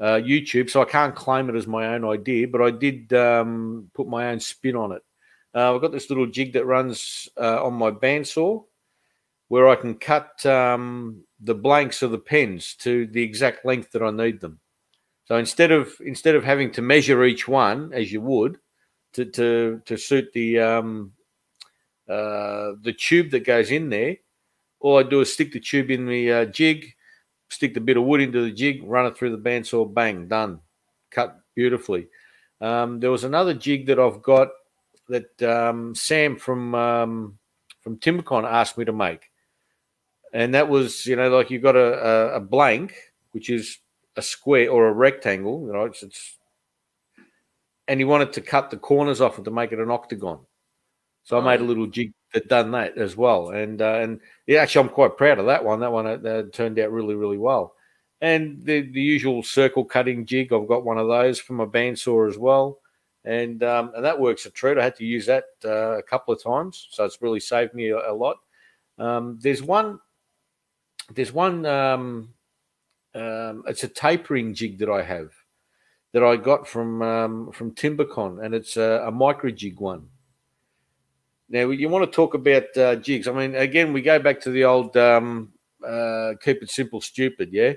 uh, 0.00 0.20
YouTube, 0.22 0.70
so 0.70 0.80
I 0.82 0.84
can't 0.84 1.14
claim 1.14 1.48
it 1.48 1.56
as 1.56 1.66
my 1.66 1.94
own 1.94 2.04
idea, 2.04 2.46
but 2.46 2.62
I 2.62 2.70
did 2.70 3.12
um, 3.12 3.90
put 3.92 4.06
my 4.06 4.30
own 4.30 4.38
spin 4.38 4.76
on 4.76 4.92
it. 4.92 5.02
Uh, 5.54 5.74
I've 5.74 5.80
got 5.80 5.92
this 5.92 6.10
little 6.10 6.26
jig 6.26 6.52
that 6.54 6.64
runs 6.64 7.28
uh, 7.36 7.64
on 7.64 7.74
my 7.74 7.90
bandsaw 7.90 8.64
where 9.48 9.68
I 9.68 9.76
can 9.76 9.94
cut 9.94 10.44
um, 10.46 11.22
the 11.40 11.54
blanks 11.54 12.02
of 12.02 12.10
the 12.10 12.18
pens 12.18 12.74
to 12.76 13.06
the 13.06 13.22
exact 13.22 13.64
length 13.64 13.92
that 13.92 14.02
I 14.02 14.10
need 14.10 14.40
them. 14.40 14.60
So 15.26 15.36
instead 15.36 15.70
of 15.70 15.94
instead 16.04 16.34
of 16.34 16.44
having 16.44 16.70
to 16.72 16.82
measure 16.82 17.24
each 17.24 17.46
one 17.48 17.92
as 17.92 18.12
you 18.12 18.20
would 18.20 18.58
to 19.14 19.24
to, 19.24 19.80
to 19.86 19.96
suit 19.96 20.32
the 20.32 20.58
um, 20.58 21.12
uh, 22.08 22.72
the 22.82 22.94
tube 22.96 23.30
that 23.30 23.44
goes 23.44 23.70
in 23.70 23.90
there, 23.90 24.16
all 24.84 24.98
I 24.98 25.02
do 25.02 25.22
is 25.22 25.32
stick 25.32 25.50
the 25.50 25.60
tube 25.60 25.90
in 25.90 26.04
the 26.04 26.30
uh, 26.30 26.44
jig, 26.44 26.92
stick 27.48 27.72
the 27.72 27.80
bit 27.80 27.96
of 27.96 28.04
wood 28.04 28.20
into 28.20 28.44
the 28.44 28.50
jig, 28.50 28.82
run 28.84 29.06
it 29.06 29.16
through 29.16 29.30
the 29.30 29.38
bandsaw, 29.38 29.92
bang, 29.92 30.28
done, 30.28 30.60
cut 31.10 31.40
beautifully. 31.54 32.08
Um, 32.60 33.00
there 33.00 33.10
was 33.10 33.24
another 33.24 33.54
jig 33.54 33.86
that 33.86 33.98
I've 33.98 34.22
got 34.22 34.48
that 35.08 35.42
um, 35.42 35.94
Sam 35.94 36.36
from 36.36 36.74
um, 36.74 37.38
from 37.80 37.96
Timbecon 37.96 38.44
asked 38.44 38.76
me 38.76 38.84
to 38.84 38.92
make, 38.92 39.30
and 40.34 40.52
that 40.52 40.68
was 40.68 41.06
you 41.06 41.16
know 41.16 41.34
like 41.34 41.50
you 41.50 41.60
got 41.60 41.76
a, 41.76 42.06
a, 42.06 42.36
a, 42.36 42.40
blank 42.40 42.94
which 43.32 43.48
is 43.48 43.78
a 44.16 44.22
square 44.22 44.70
or 44.70 44.88
a 44.88 44.92
rectangle, 44.92 45.66
you 45.66 45.72
know, 45.72 45.84
it's, 45.84 46.02
it's 46.02 46.38
and 47.88 47.98
he 47.98 48.04
wanted 48.04 48.34
to 48.34 48.42
cut 48.42 48.70
the 48.70 48.76
corners 48.76 49.22
off 49.22 49.38
it 49.38 49.44
to 49.44 49.50
make 49.50 49.72
it 49.72 49.78
an 49.78 49.90
octagon. 49.90 50.40
So 51.24 51.38
I 51.38 51.40
made 51.44 51.60
a 51.60 51.64
little 51.64 51.86
jig 51.86 52.12
that 52.34 52.48
done 52.48 52.70
that 52.72 52.98
as 52.98 53.16
well, 53.16 53.50
and 53.50 53.80
uh, 53.80 53.94
and 53.94 54.20
yeah, 54.46 54.60
actually 54.60 54.86
I'm 54.86 54.94
quite 54.94 55.16
proud 55.16 55.38
of 55.38 55.46
that 55.46 55.64
one. 55.64 55.80
That 55.80 55.92
one 55.92 56.06
uh, 56.06 56.42
turned 56.52 56.78
out 56.78 56.92
really 56.92 57.14
really 57.14 57.38
well. 57.38 57.74
And 58.20 58.62
the 58.62 58.82
the 58.82 59.00
usual 59.00 59.42
circle 59.42 59.86
cutting 59.86 60.26
jig, 60.26 60.52
I've 60.52 60.68
got 60.68 60.84
one 60.84 60.98
of 60.98 61.08
those 61.08 61.40
from 61.40 61.60
a 61.60 61.66
bandsaw 61.66 62.28
as 62.28 62.36
well, 62.36 62.80
and 63.24 63.62
um, 63.64 63.92
and 63.96 64.04
that 64.04 64.20
works 64.20 64.44
a 64.44 64.50
treat. 64.50 64.76
I 64.76 64.84
had 64.84 64.96
to 64.96 65.06
use 65.06 65.24
that 65.26 65.44
uh, 65.64 65.96
a 65.96 66.02
couple 66.02 66.34
of 66.34 66.42
times, 66.42 66.88
so 66.90 67.04
it's 67.04 67.22
really 67.22 67.40
saved 67.40 67.72
me 67.72 67.88
a, 67.88 68.10
a 68.10 68.12
lot. 68.12 68.36
Um, 68.98 69.38
there's 69.40 69.62
one, 69.62 70.00
there's 71.14 71.32
one. 71.32 71.64
Um, 71.64 72.34
um 73.14 73.62
it's 73.66 73.84
a 73.84 73.88
tapering 73.88 74.52
jig 74.52 74.78
that 74.78 74.90
I 74.90 75.02
have 75.02 75.32
that 76.12 76.22
I 76.22 76.36
got 76.36 76.68
from 76.68 77.00
um, 77.00 77.52
from 77.52 77.74
Timbecon, 77.74 78.44
and 78.44 78.54
it's 78.54 78.76
a, 78.76 79.04
a 79.06 79.10
micro 79.10 79.50
jig 79.50 79.80
one 79.80 80.08
now, 81.48 81.70
you 81.70 81.88
want 81.88 82.10
to 82.10 82.14
talk 82.14 82.34
about 82.34 82.76
uh, 82.76 82.96
jigs. 82.96 83.28
I 83.28 83.32
mean, 83.32 83.54
again, 83.54 83.92
we 83.92 84.02
go 84.02 84.18
back 84.18 84.40
to 84.42 84.50
the 84.50 84.64
old 84.64 84.96
um, 84.96 85.52
uh, 85.86 86.34
keep 86.42 86.62
it 86.62 86.70
simple, 86.70 87.00
stupid, 87.00 87.52
yeah? 87.52 87.74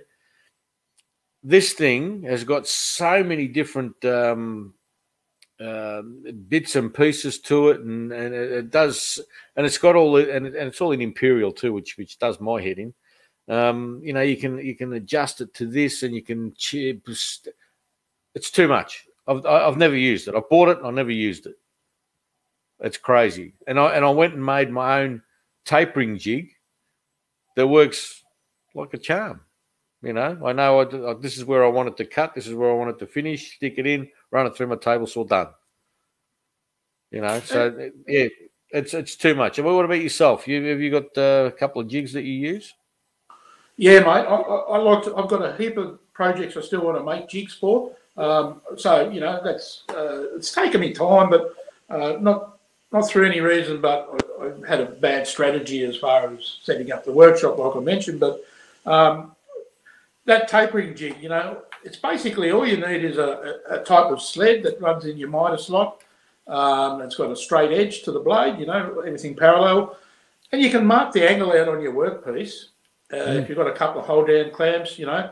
This 1.44 1.74
thing 1.74 2.24
has 2.24 2.44
got 2.44 2.68
so 2.68 3.24
many 3.24 3.48
different 3.48 4.04
um, 4.06 4.74
uh, 5.60 6.02
bits 6.48 6.76
and 6.76 6.94
pieces 6.94 7.40
to 7.42 7.70
it, 7.70 7.82
and, 7.82 8.12
and 8.12 8.34
it 8.34 8.72
does, 8.72 9.20
and 9.56 9.66
it's 9.66 9.78
got 9.78 9.96
all, 9.96 10.18
and, 10.18 10.48
and 10.48 10.56
it's 10.56 10.82
all 10.82 10.92
in 10.92 11.02
imperial 11.02 11.52
too, 11.52 11.74
which 11.74 11.98
which 11.98 12.18
does 12.20 12.40
my 12.40 12.62
head 12.62 12.80
in. 12.80 12.94
Um, 13.48 14.02
you 14.04 14.14
know, 14.14 14.22
you 14.22 14.36
can 14.36 14.58
you 14.60 14.76
can 14.76 14.94
adjust 14.94 15.42
it 15.42 15.54
to 15.56 15.68
this, 15.68 16.04
and 16.04 16.14
you 16.14 16.24
can. 16.24 16.54
It's 16.74 18.52
too 18.52 18.68
much. 18.68 19.06
I've 19.28 19.46
I've 19.46 19.78
never 19.78 19.96
used 19.96 20.28
it. 20.28 20.36
I 20.36 20.42
bought 20.50 20.70
it, 20.70 20.80
I 20.84 20.92
never 20.92 21.12
used 21.12 21.46
it. 21.46 21.56
It's 22.80 22.98
crazy. 22.98 23.54
And 23.68 23.80
I 23.80 23.96
and 23.96 24.06
I 24.06 24.10
went 24.10 24.34
and 24.34 24.46
made 24.46 24.70
my 24.70 25.02
own 25.02 25.22
tapering 25.66 26.18
jig 26.18 26.52
that 27.56 27.68
works 27.68 28.24
like 28.76 28.94
a 28.94 28.98
charm. 28.98 29.42
You 30.04 30.14
know, 30.14 30.38
I 30.46 30.54
know 30.54 30.82
I, 30.82 31.14
this 31.16 31.38
is 31.38 31.46
where 31.46 31.66
I 31.66 31.70
want 31.70 31.90
it 31.90 31.98
to 31.98 32.06
cut. 32.06 32.36
This 32.36 32.48
is 32.48 32.54
where 32.54 32.70
I 32.70 32.76
want 32.76 32.92
it 32.92 33.00
to 33.00 33.08
finish. 33.08 33.56
Stick 33.56 33.76
it 33.78 33.88
in, 33.88 34.08
run 34.30 34.46
it 34.46 34.56
through 34.56 34.68
my 34.68 34.76
table 34.76 35.08
saw, 35.08 35.24
done. 35.24 35.48
You 37.10 37.22
know, 37.22 37.40
so 37.40 37.90
yeah, 38.08 38.28
it's 38.70 38.94
it's 38.94 39.16
too 39.16 39.34
much. 39.34 39.60
What 39.60 39.86
about 39.86 40.02
yourself? 40.02 40.48
You 40.48 40.64
have 40.66 40.82
you 40.82 40.92
got 40.92 41.18
uh, 41.18 41.48
a 41.48 41.52
couple 41.52 41.82
of 41.82 41.88
jigs 41.88 42.14
that 42.14 42.24
you 42.24 42.34
use? 42.34 42.74
Yeah, 43.78 44.00
mate. 44.00 44.08
I, 44.08 44.22
I, 44.22 44.56
I 44.56 44.78
like. 44.78 45.04
To, 45.06 45.16
I've 45.16 45.30
got 45.30 45.44
a 45.44 45.56
heap 45.58 45.78
of 45.78 46.00
projects 46.14 46.58
I 46.58 46.62
still 46.62 46.82
want 46.82 46.98
to 46.98 47.04
make 47.04 47.30
jigs 47.30 47.54
for. 47.56 47.92
Um, 48.18 48.62
so 48.76 49.10
you 49.10 49.20
know, 49.20 49.40
that's 49.44 49.84
uh, 49.90 50.36
it's 50.36 50.52
taken 50.52 50.82
me 50.82 50.94
time, 50.94 51.30
but 51.30 51.56
uh, 51.90 52.18
not 52.20 52.57
not 52.92 53.08
through 53.08 53.26
any 53.26 53.40
reason. 53.40 53.82
But 53.82 54.28
I, 54.40 54.46
I, 54.46 54.68
had 54.68 54.82
a 54.82 54.86
bad 54.86 55.28
strategy 55.28 55.84
as 55.84 55.98
far 55.98 56.30
as 56.30 56.58
setting 56.62 56.92
up 56.92 57.06
the 57.06 57.12
workshop, 57.12 57.58
like 57.58 57.76
I 57.76 57.80
mentioned. 57.80 58.20
But 58.20 58.44
um, 58.86 59.36
that 60.26 60.48
tapering 60.48 60.96
jig, 60.96 61.16
you 61.22 61.30
know, 61.30 61.64
it's 61.84 61.98
basically 61.98 62.52
all 62.52 62.68
you 62.68 62.78
need 62.78 63.04
is 63.04 63.18
a, 63.18 63.60
a, 63.70 63.80
type 63.80 64.12
of 64.12 64.22
sled 64.22 64.64
that 64.64 64.82
runs 64.82 65.06
in 65.06 65.18
your 65.18 65.30
miter 65.30 65.58
slot. 65.58 66.02
Um, 66.48 67.02
it's 67.02 67.16
got 67.16 67.32
a 67.32 67.36
straight 67.36 67.72
edge 67.72 68.04
to 68.04 68.12
the 68.12 68.20
blade, 68.20 68.60
you 68.60 68.66
know, 68.66 69.02
everything 69.06 69.36
parallel. 69.36 69.98
And 70.52 70.62
you 70.62 70.70
can 70.70 70.86
mark 70.86 71.12
the 71.12 71.30
angle 71.30 71.52
out 71.52 71.68
on 71.68 71.82
your 71.82 71.94
workpiece. 71.94 72.68
Uh, 73.12 73.16
mm. 73.16 73.42
If 73.42 73.50
you've 73.50 73.58
got 73.58 73.68
a 73.68 73.74
couple 73.74 74.02
of 74.02 74.08
hold 74.08 74.28
down 74.28 74.52
clamps, 74.52 74.98
you 74.98 75.06
know, 75.06 75.32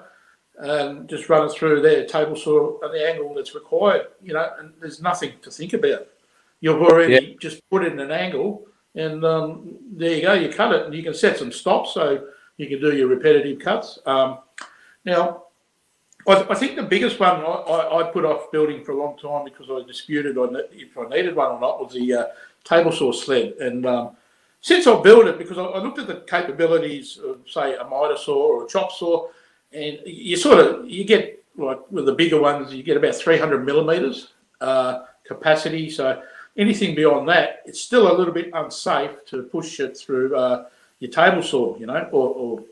and 0.57 1.07
just 1.09 1.29
run 1.29 1.45
it 1.45 1.51
through 1.51 1.81
there, 1.81 2.05
table 2.05 2.35
saw 2.35 2.83
at 2.83 2.91
the 2.91 3.07
angle 3.07 3.33
that's 3.33 3.55
required, 3.55 4.07
you 4.21 4.33
know, 4.33 4.49
and 4.59 4.73
there's 4.79 5.01
nothing 5.01 5.33
to 5.41 5.51
think 5.51 5.73
about. 5.73 6.07
You've 6.65 6.81
already 6.81 7.13
yeah. 7.13 7.33
just 7.39 7.61
put 7.69 7.85
in 7.85 7.99
an 7.99 8.09
angle, 8.09 8.65
and 8.95 9.23
um, 9.23 9.77
there 9.91 10.15
you 10.15 10.23
go, 10.23 10.33
you 10.33 10.49
cut 10.49 10.73
it, 10.73 10.87
and 10.87 10.95
you 10.95 11.03
can 11.03 11.13
set 11.13 11.37
some 11.37 11.51
stops 11.51 11.93
so 11.93 12.25
you 12.57 12.67
can 12.67 12.81
do 12.81 12.97
your 12.97 13.05
repetitive 13.07 13.59
cuts. 13.59 13.99
Um, 14.07 14.39
now, 15.05 15.43
I, 16.27 16.43
I, 16.49 16.55
think 16.55 16.75
the 16.75 16.81
biggest 16.81 17.19
one 17.19 17.41
I, 17.41 17.43
I, 17.43 17.99
I, 17.99 18.11
put 18.11 18.25
off 18.25 18.51
building 18.51 18.83
for 18.83 18.93
a 18.93 18.97
long 18.97 19.15
time 19.15 19.45
because 19.45 19.67
I 19.69 19.85
disputed 19.85 20.39
on 20.39 20.57
if 20.71 20.97
I 20.97 21.07
needed 21.07 21.35
one 21.35 21.51
or 21.51 21.59
not 21.59 21.79
was 21.79 21.93
the 21.93 22.11
uh, 22.11 22.25
table 22.63 22.91
saw 22.91 23.11
sled. 23.11 23.53
And 23.59 23.85
um, 23.85 24.17
since 24.61 24.87
I 24.87 24.99
built 25.03 25.27
it, 25.27 25.37
because 25.37 25.59
I, 25.59 25.77
looked 25.77 25.99
at 25.99 26.07
the 26.07 26.23
capabilities 26.27 27.19
of, 27.23 27.41
say, 27.47 27.75
a 27.75 27.83
miter 27.83 28.17
saw 28.17 28.33
or 28.33 28.65
a 28.65 28.67
chop 28.67 28.91
saw, 28.91 29.27
and 29.71 29.99
you 30.03 30.35
sort 30.35 30.57
of 30.57 30.89
you 30.89 31.03
get 31.03 31.45
like 31.57 31.79
with 31.91 32.07
the 32.07 32.15
bigger 32.15 32.41
ones, 32.41 32.73
you 32.73 32.81
get 32.81 32.97
about 32.97 33.13
300 33.13 33.63
millimeters 33.63 34.29
uh, 34.61 35.03
capacity. 35.27 35.91
So 35.91 36.23
anything 36.57 36.95
beyond 36.95 37.27
that, 37.29 37.61
it's 37.65 37.81
still 37.81 38.11
a 38.11 38.15
little 38.15 38.33
bit 38.33 38.49
unsafe 38.53 39.25
to 39.27 39.43
push 39.43 39.79
it 39.79 39.97
through 39.97 40.35
uh, 40.35 40.65
your 40.99 41.11
table 41.11 41.43
saw, 41.43 41.77
you 41.77 41.85
know, 41.85 42.07
or, 42.11 42.29
or 42.29 42.63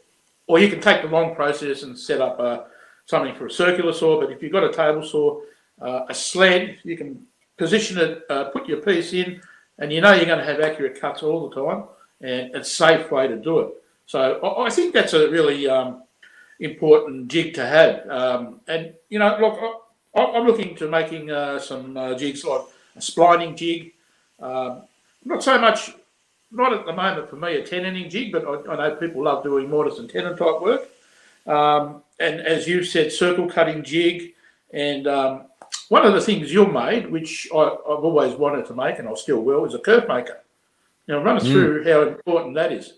or 0.48 0.60
you 0.60 0.70
can 0.70 0.82
take 0.82 1.02
the 1.02 1.08
long 1.08 1.36
process 1.36 1.84
and 1.84 1.98
set 1.98 2.22
up 2.22 2.40
a, 2.40 2.66
something 3.06 3.34
for 3.36 3.48
a 3.48 3.52
circular 3.52 3.94
saw. 3.94 4.20
But 4.20 4.32
if 4.32 4.44
you've 4.44 4.52
got 4.52 4.64
a 4.64 4.74
table 4.74 5.04
saw, 5.04 5.42
uh, 5.82 6.06
a 6.10 6.14
sled, 6.14 6.80
you 6.84 6.98
can 6.98 7.26
position 7.58 7.98
it, 7.98 8.24
uh, 8.30 8.46
put 8.46 8.68
your 8.68 8.82
piece 8.82 9.14
in, 9.14 9.42
and 9.80 9.92
you 9.92 10.02
know 10.02 10.14
you're 10.14 10.26
going 10.26 10.40
to 10.40 10.46
have 10.46 10.60
accurate 10.60 11.00
cuts 11.00 11.24
all 11.24 11.50
the 11.50 11.56
time, 11.56 11.86
and 12.22 12.56
it's 12.56 12.70
a 12.70 12.76
safe 12.76 13.12
way 13.12 13.28
to 13.28 13.38
do 13.38 13.60
it. 13.60 13.74
So 14.06 14.40
I, 14.44 14.70
think 14.70 14.94
that's 14.94 15.14
a 15.14 15.30
really 15.30 15.68
um, 15.68 16.04
important 16.60 17.30
jig 17.30 17.54
to 17.54 17.66
have. 17.66 18.08
Um, 18.10 18.60
and 18.68 18.94
you 19.10 19.18
know, 19.18 19.38
look, 19.40 19.84
I, 20.14 20.38
am 20.38 20.46
looking 20.46 20.76
to 20.76 20.90
making 20.90 21.32
uh, 21.32 21.58
some 21.58 21.96
uh, 21.96 22.14
jigs 22.16 22.44
like 22.44 22.62
a 22.96 23.02
splining 23.02 23.56
jig. 23.56 23.94
Um, 24.40 24.84
not 25.26 25.44
so 25.44 25.60
much 25.60 25.94
not 26.54 26.72
at 26.72 26.86
the 26.86 26.94
moment 26.94 27.30
for 27.30 27.36
me 27.36 27.56
a 27.56 27.66
tenon 27.66 28.10
jig, 28.10 28.32
but 28.32 28.46
I, 28.46 28.72
I, 28.72 28.90
know 28.90 28.96
people 28.96 29.24
love 29.24 29.44
doing 29.44 29.70
mortise 29.70 30.00
and 30.00 30.10
tenon 30.10 30.38
type 30.38 30.62
work. 30.62 30.88
Um, 31.48 32.04
and 32.20 32.40
as 32.42 32.68
you 32.68 32.84
said, 32.84 33.12
circle 33.12 33.50
cutting 33.50 33.84
jig. 33.84 34.34
And 34.72 35.08
um, 35.08 35.46
one 35.90 36.06
of 36.06 36.14
the 36.14 36.22
things 36.22 36.54
you 36.54 36.68
made, 36.68 37.10
which 37.10 37.48
I, 37.54 37.64
have 37.64 38.04
always 38.04 38.36
wanted 38.36 38.68
to 38.68 38.76
make, 38.76 39.00
and 39.00 39.10
I 39.10 39.16
still 39.16 39.42
will, 39.42 39.66
is 39.66 39.74
a 39.74 39.80
kerf 39.80 40.08
maker. 40.08 40.42
Now, 41.08 41.22
run 41.22 41.38
us 41.38 41.44
mm. 41.44 41.52
through 41.52 41.84
how 41.86 42.04
important 42.04 42.56
that 42.56 42.72
is. 42.72 42.94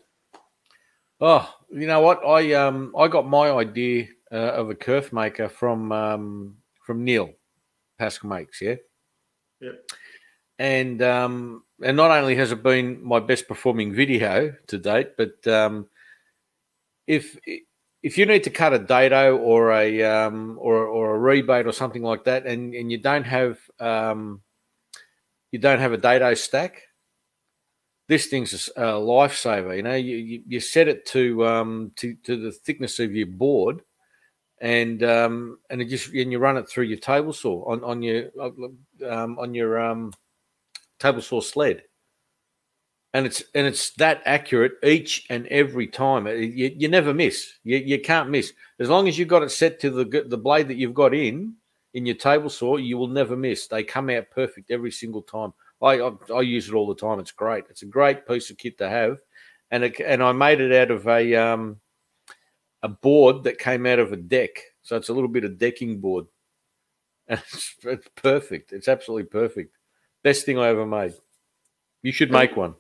Oh, 1.22 1.50
you 1.72 1.88
know 1.88 2.02
what? 2.02 2.26
I 2.26 2.54
um 2.54 2.94
I 2.98 3.08
got 3.08 3.28
my 3.28 3.50
idea 3.50 4.08
uh, 4.32 4.36
of 4.36 4.70
a 4.70 4.76
kerf 4.76 5.14
maker 5.14 5.48
from 5.48 5.92
um 5.92 6.58
from 6.86 7.04
Neil 7.04 7.32
Paskin 8.00 8.30
makes, 8.30 8.62
yeah. 8.62 8.76
Yep. 9.62 9.90
And 10.58 11.02
um 11.02 11.64
and 11.84 11.98
not 11.98 12.12
only 12.12 12.36
has 12.36 12.52
it 12.52 12.64
been 12.64 13.04
my 13.04 13.20
best 13.20 13.48
performing 13.48 13.94
video 13.94 14.54
to 14.68 14.78
date, 14.78 15.18
but 15.18 15.46
um, 15.48 15.88
if 17.08 17.38
if 18.02 18.18
you 18.18 18.26
need 18.26 18.44
to 18.44 18.50
cut 18.50 18.74
a 18.74 18.80
dado 18.80 19.38
or 19.38 19.72
a 19.72 20.04
um, 20.04 20.58
or 20.60 20.86
or 20.86 21.16
a 21.16 21.20
rebate 21.20 21.68
or 21.68 21.74
something 21.74 22.04
like 22.04 22.24
that, 22.26 22.46
and, 22.46 22.74
and 22.74 22.92
you 22.92 22.98
don't 22.98 23.26
have 23.26 23.60
um, 23.80 24.42
you 25.52 25.60
don't 25.60 25.80
have 25.80 25.94
a 25.94 25.98
dado 25.98 26.34
stack, 26.34 26.84
this 28.08 28.28
thing's 28.28 28.70
a 28.78 28.82
lifesaver. 28.82 29.76
You 29.76 29.84
know, 29.84 29.96
you, 29.96 30.44
you, 30.48 30.60
set 30.60 30.88
it 30.88 31.06
to 31.08 31.46
um, 31.46 31.92
to 31.98 32.16
to 32.24 32.38
the 32.38 32.52
thickness 32.52 33.00
of 33.00 33.14
your 33.14 33.28
board, 33.28 33.82
and 34.60 35.04
um, 35.04 35.60
and 35.70 35.82
it 35.82 35.86
just 35.86 36.14
and 36.14 36.32
you 36.32 36.40
run 36.40 36.58
it 36.58 36.68
through 36.68 36.86
your 36.86 36.98
table 36.98 37.34
saw 37.34 37.64
on 37.66 37.84
on 37.84 38.02
your 38.02 38.30
um, 39.08 39.38
on 39.40 39.54
your 39.54 39.80
um, 39.80 40.14
table 41.00 41.22
saw 41.22 41.42
sled, 41.42 41.84
and 43.14 43.26
it's 43.26 43.44
and 43.54 43.68
it's 43.68 43.92
that 43.92 44.22
accurate 44.26 44.74
each 44.84 45.26
and 45.30 45.46
every 45.48 45.88
time. 45.88 46.28
You, 46.28 46.74
you 46.76 46.88
never 46.88 47.14
miss. 47.14 47.54
You, 47.64 47.78
you 47.78 48.00
can't 48.00 48.30
miss 48.30 48.54
as 48.80 48.90
long 48.90 49.08
as 49.08 49.18
you've 49.18 49.28
got 49.28 49.44
it 49.44 49.52
set 49.52 49.80
to 49.82 49.90
the 49.90 50.26
the 50.28 50.38
blade 50.38 50.70
that 50.70 50.78
you've 50.78 50.94
got 50.94 51.14
in 51.14 51.56
in 51.94 52.06
your 52.06 52.16
table 52.16 52.50
saw. 52.50 52.78
You 52.78 52.98
will 52.98 53.08
never 53.08 53.36
miss. 53.36 53.68
They 53.68 53.84
come 53.84 54.10
out 54.10 54.32
perfect 54.32 54.72
every 54.72 54.92
single 54.92 55.22
time. 55.22 55.54
I, 55.82 56.00
I, 56.00 56.12
I 56.34 56.42
use 56.42 56.70
it 56.70 56.74
all 56.74 56.88
the 56.88 56.96
time. 56.96 57.20
It's 57.20 57.34
great. 57.34 57.66
It's 57.70 57.82
a 57.82 57.88
great 57.88 58.26
piece 58.26 58.50
of 58.50 58.58
kit 58.58 58.78
to 58.78 58.90
have, 58.90 59.18
and 59.72 59.84
it, 59.84 60.00
and 60.00 60.24
I 60.24 60.32
made 60.32 60.62
it 60.62 60.72
out 60.72 60.92
of 60.92 61.06
a 61.10 61.36
um, 61.36 61.82
a 62.86 62.90
board 62.90 63.44
that 63.44 63.58
came 63.58 63.88
out 63.88 63.98
of 63.98 64.14
a 64.14 64.16
deck. 64.16 64.62
So 64.84 64.96
it's 64.96 65.10
a 65.10 65.14
little 65.14 65.28
bit 65.28 65.44
of 65.44 65.58
decking 65.58 66.00
board. 66.00 66.26
And 67.28 67.42
it's, 67.52 67.76
it's 67.84 68.08
perfect. 68.16 68.72
It's 68.72 68.88
absolutely 68.88 69.24
perfect. 69.24 69.76
Best 70.22 70.46
thing 70.46 70.60
I 70.60 70.68
ever 70.68 70.86
made. 70.86 71.16
You 72.04 72.12
should 72.12 72.30
make 72.30 72.56
one. 72.56 72.76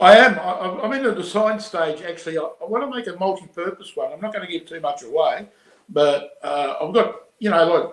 I 0.00 0.16
am. 0.16 0.36
I'm 0.36 0.92
in 0.94 1.04
the 1.04 1.14
design 1.14 1.60
stage. 1.60 2.02
Actually, 2.02 2.38
I 2.38 2.48
want 2.62 2.82
to 2.82 2.90
make 2.90 3.06
a 3.06 3.16
multi-purpose 3.16 3.94
one. 3.94 4.12
I'm 4.12 4.20
not 4.20 4.32
going 4.32 4.44
to 4.44 4.50
give 4.50 4.66
too 4.66 4.80
much 4.80 5.04
away, 5.04 5.46
but 5.88 6.32
uh, 6.42 6.74
I've 6.80 6.92
got 6.92 7.20
you 7.38 7.50
know 7.50 7.64
like 7.72 7.92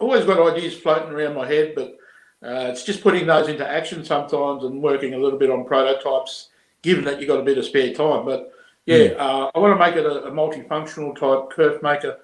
always 0.00 0.24
got 0.24 0.54
ideas 0.54 0.78
floating 0.78 1.12
around 1.12 1.34
my 1.34 1.48
head, 1.48 1.72
but 1.74 1.98
uh, 2.46 2.70
it's 2.70 2.84
just 2.84 3.02
putting 3.02 3.26
those 3.26 3.48
into 3.48 3.68
action 3.68 4.04
sometimes 4.04 4.62
and 4.62 4.80
working 4.80 5.14
a 5.14 5.18
little 5.18 5.38
bit 5.38 5.50
on 5.50 5.64
prototypes, 5.64 6.50
given 6.82 7.04
that 7.06 7.18
you've 7.18 7.28
got 7.28 7.40
a 7.40 7.44
bit 7.44 7.58
of 7.58 7.64
spare 7.64 7.92
time. 7.92 8.24
But 8.24 8.51
yeah, 8.86 8.96
mm. 8.96 9.18
uh, 9.18 9.50
I 9.54 9.58
want 9.58 9.78
to 9.78 9.84
make 9.84 9.96
it 9.96 10.04
a, 10.04 10.24
a 10.24 10.30
multifunctional 10.30 11.16
type 11.16 11.54
kerf 11.54 11.82
maker. 11.82 12.18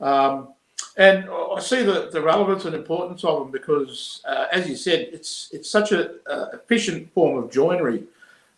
Um, 0.00 0.48
and 0.96 1.28
I 1.28 1.60
see 1.60 1.82
the, 1.82 2.08
the 2.12 2.20
relevance 2.20 2.64
and 2.66 2.74
importance 2.74 3.24
of 3.24 3.40
them 3.40 3.50
because, 3.50 4.22
uh, 4.24 4.46
as 4.52 4.68
you 4.68 4.76
said, 4.76 5.08
it's 5.12 5.48
it's 5.52 5.68
such 5.68 5.90
an 5.92 6.20
uh, 6.26 6.46
efficient 6.52 7.12
form 7.12 7.42
of 7.42 7.50
joinery, 7.50 8.04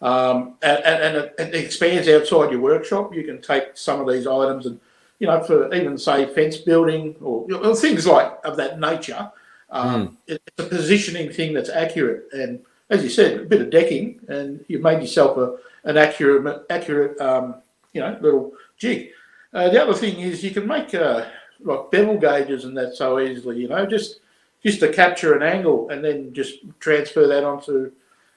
um, 0.02 0.54
and, 0.62 0.84
and, 0.84 1.16
it, 1.16 1.34
it, 1.38 1.54
expands 1.54 2.08
outside 2.08 2.50
your 2.50 2.60
workshop. 2.60 3.14
You 3.14 3.24
can 3.24 3.40
take 3.40 3.76
some 3.76 4.00
of 4.00 4.12
these 4.12 4.26
items 4.26 4.66
and, 4.66 4.78
you 5.18 5.26
know, 5.26 5.42
for 5.42 5.72
even 5.74 5.96
say 5.96 6.26
fence 6.26 6.58
building 6.58 7.16
or, 7.22 7.46
or 7.54 7.74
things 7.74 8.06
like 8.06 8.38
of 8.44 8.58
that 8.58 8.78
nature. 8.80 9.30
Um, 9.70 10.08
mm. 10.08 10.16
It's 10.26 10.44
a 10.58 10.64
positioning 10.64 11.32
thing 11.32 11.54
that's 11.54 11.70
accurate, 11.70 12.28
and 12.32 12.60
as 12.90 13.02
you 13.02 13.10
said, 13.10 13.40
a 13.40 13.44
bit 13.44 13.60
of 13.60 13.70
decking, 13.70 14.20
and 14.28 14.64
you've 14.68 14.82
made 14.82 15.00
yourself 15.00 15.36
a 15.36 15.56
an 15.88 15.96
accurate 15.96 16.64
accurate 16.70 17.20
um, 17.20 17.56
you 17.92 18.00
know 18.00 18.18
little 18.20 18.52
jig. 18.76 19.10
Uh, 19.52 19.68
the 19.68 19.82
other 19.82 19.94
thing 19.94 20.20
is 20.20 20.44
you 20.44 20.50
can 20.50 20.66
make 20.66 20.94
uh, 20.94 21.26
like 21.60 21.90
bevel 21.90 22.18
gauges 22.18 22.64
and 22.64 22.76
that 22.76 22.94
so 22.94 23.18
easily. 23.18 23.58
You 23.60 23.68
know, 23.68 23.86
just 23.86 24.20
just 24.62 24.80
to 24.80 24.92
capture 24.92 25.34
an 25.34 25.42
angle 25.42 25.90
and 25.90 26.04
then 26.04 26.32
just 26.32 26.58
transfer 26.80 27.26
that 27.26 27.44
onto 27.44 27.92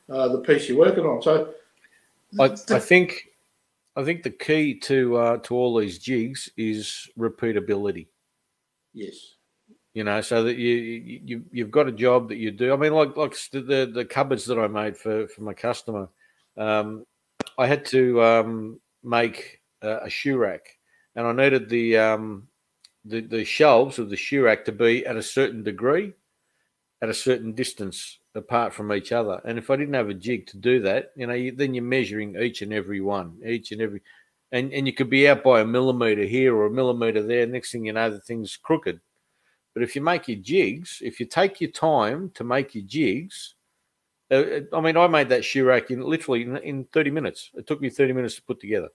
uh, 0.09 0.27
the 0.29 0.39
piece 0.39 0.69
you're 0.69 0.77
working 0.77 1.05
on. 1.05 1.21
So, 1.21 1.53
I, 2.39 2.55
I 2.69 2.79
think 2.79 3.29
I 3.95 4.03
think 4.03 4.23
the 4.23 4.29
key 4.29 4.75
to 4.81 5.17
uh, 5.17 5.37
to 5.37 5.55
all 5.55 5.77
these 5.77 5.99
jigs 5.99 6.49
is 6.57 7.09
repeatability. 7.17 8.07
Yes. 8.93 9.35
You 9.95 10.03
know, 10.03 10.21
so 10.21 10.43
that 10.43 10.55
you, 10.55 11.21
you 11.25 11.43
you've 11.51 11.71
got 11.71 11.87
a 11.87 11.91
job 11.91 12.29
that 12.29 12.37
you 12.37 12.51
do. 12.51 12.71
I 12.71 12.77
mean, 12.77 12.93
like 12.93 13.17
like 13.17 13.35
the 13.51 13.89
the 13.91 14.05
cupboards 14.05 14.45
that 14.45 14.59
I 14.59 14.67
made 14.67 14.95
for 14.95 15.27
for 15.27 15.41
my 15.41 15.53
customer, 15.53 16.09
um, 16.57 17.05
I 17.57 17.65
had 17.65 17.85
to 17.85 18.23
um, 18.23 18.79
make 19.03 19.61
a, 19.81 20.01
a 20.03 20.09
shoe 20.09 20.37
rack, 20.37 20.77
and 21.15 21.25
I 21.25 21.31
needed 21.33 21.69
the 21.69 21.97
um, 21.97 22.47
the, 23.03 23.21
the 23.21 23.43
shelves 23.43 23.97
of 23.97 24.11
the 24.11 24.15
shoe 24.15 24.43
rack 24.43 24.65
to 24.65 24.71
be 24.71 25.05
at 25.07 25.17
a 25.17 25.23
certain 25.23 25.63
degree, 25.63 26.13
at 27.01 27.09
a 27.09 27.13
certain 27.13 27.53
distance 27.53 28.19
apart 28.35 28.73
from 28.73 28.93
each 28.93 29.11
other. 29.11 29.41
And 29.43 29.57
if 29.57 29.71
I 29.71 29.75
didn't 29.75 29.95
have 29.95 30.09
a 30.09 30.13
jig 30.13 30.45
to 30.47 30.57
do 30.57 30.81
that, 30.81 31.11
you 31.15 31.25
know, 31.25 31.33
you, 31.33 31.51
then 31.51 31.73
you're 31.73 31.83
measuring 31.83 32.35
each 32.39 32.61
and 32.61 32.71
every 32.71 33.01
one, 33.01 33.39
each 33.43 33.71
and 33.71 33.81
every. 33.81 34.01
and 34.51 34.71
and 34.71 34.85
you 34.85 34.93
could 34.93 35.09
be 35.09 35.27
out 35.27 35.43
by 35.43 35.61
a 35.61 35.65
millimeter 35.65 36.23
here 36.23 36.55
or 36.55 36.67
a 36.67 36.71
millimeter 36.71 37.23
there. 37.23 37.47
Next 37.47 37.71
thing 37.71 37.85
you 37.85 37.93
know, 37.93 38.11
the 38.11 38.19
thing's 38.19 38.55
crooked. 38.55 38.99
But 39.79 39.85
if 39.85 39.95
you 39.95 40.01
make 40.01 40.27
your 40.27 40.39
jigs, 40.39 41.01
if 41.01 41.21
you 41.21 41.25
take 41.25 41.61
your 41.61 41.71
time 41.71 42.31
to 42.31 42.43
make 42.43 42.75
your 42.75 42.83
jigs, 42.83 43.55
uh, 44.29 44.59
I 44.73 44.81
mean, 44.81 44.97
I 44.97 45.07
made 45.07 45.29
that 45.29 45.45
shoe 45.45 45.63
rack 45.63 45.89
in 45.89 46.01
literally 46.01 46.41
in, 46.41 46.57
in 46.57 46.83
30 46.91 47.11
minutes. 47.11 47.49
It 47.53 47.65
took 47.65 47.79
me 47.79 47.89
30 47.89 48.11
minutes 48.11 48.35
to 48.35 48.41
put 48.41 48.59
together 48.59 48.89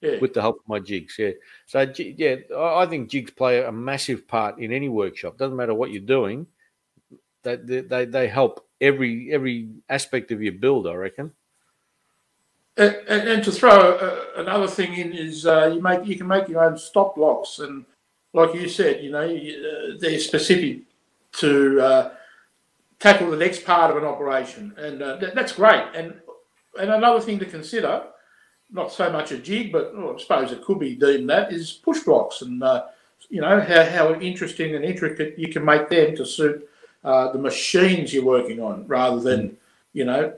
Yeah. 0.00 0.20
with 0.20 0.32
the 0.32 0.42
help 0.42 0.60
of 0.60 0.68
my 0.68 0.78
jigs. 0.78 1.16
Yeah. 1.18 1.32
So 1.66 1.92
yeah, 1.98 2.36
I 2.56 2.86
think 2.86 3.10
jigs 3.10 3.32
play 3.32 3.64
a 3.64 3.72
massive 3.72 4.28
part 4.28 4.60
in 4.60 4.70
any 4.72 4.88
workshop. 4.88 5.36
Doesn't 5.38 5.56
matter 5.56 5.74
what 5.74 5.90
you're 5.90 6.02
doing. 6.02 6.46
They 7.42 7.56
they 7.56 7.80
they, 7.80 8.04
they 8.04 8.28
help 8.28 8.64
every 8.80 9.32
every 9.32 9.70
aspect 9.88 10.30
of 10.30 10.40
your 10.40 10.52
build. 10.52 10.86
I 10.86 10.94
reckon. 10.94 11.32
And, 12.76 12.94
and, 13.08 13.28
and 13.28 13.42
to 13.42 13.50
throw 13.50 13.98
uh, 13.98 14.40
another 14.40 14.68
thing 14.68 14.94
in 14.94 15.12
is 15.12 15.46
uh, 15.46 15.72
you 15.74 15.82
make 15.82 16.06
you 16.06 16.16
can 16.16 16.28
make 16.28 16.46
your 16.46 16.62
own 16.64 16.78
stop 16.78 17.16
blocks, 17.16 17.58
and 17.58 17.84
like 18.32 18.54
you 18.54 18.68
said, 18.68 19.02
you 19.02 19.10
know 19.10 19.24
uh, 19.24 19.96
they're 19.98 20.18
specific 20.18 20.82
to 21.32 21.80
uh, 21.80 22.10
tackle 22.98 23.30
the 23.30 23.36
next 23.36 23.64
part 23.64 23.90
of 23.90 23.96
an 23.96 24.04
operation, 24.04 24.74
and 24.76 25.02
uh, 25.02 25.16
that, 25.16 25.34
that's 25.34 25.52
great. 25.52 25.84
And 25.94 26.20
and 26.78 26.90
another 26.90 27.20
thing 27.20 27.38
to 27.40 27.44
consider, 27.44 28.04
not 28.70 28.92
so 28.92 29.10
much 29.10 29.32
a 29.32 29.38
jig, 29.38 29.72
but 29.72 29.96
well, 29.96 30.14
I 30.16 30.20
suppose 30.20 30.52
it 30.52 30.62
could 30.62 30.78
be 30.78 30.94
deemed 30.94 31.28
that 31.30 31.52
is 31.52 31.72
push 31.72 32.00
blocks, 32.00 32.42
and 32.42 32.62
uh, 32.62 32.86
you 33.28 33.40
know 33.40 33.60
how, 33.60 33.84
how 33.84 34.14
interesting 34.20 34.76
and 34.76 34.84
intricate 34.84 35.38
you 35.38 35.52
can 35.52 35.64
make 35.64 35.88
them 35.88 36.14
to 36.16 36.24
suit 36.24 36.68
uh, 37.04 37.32
the 37.32 37.38
machines 37.38 38.14
you're 38.14 38.24
working 38.24 38.60
on, 38.60 38.86
rather 38.86 39.20
than 39.20 39.56
you 39.92 40.04
know 40.04 40.32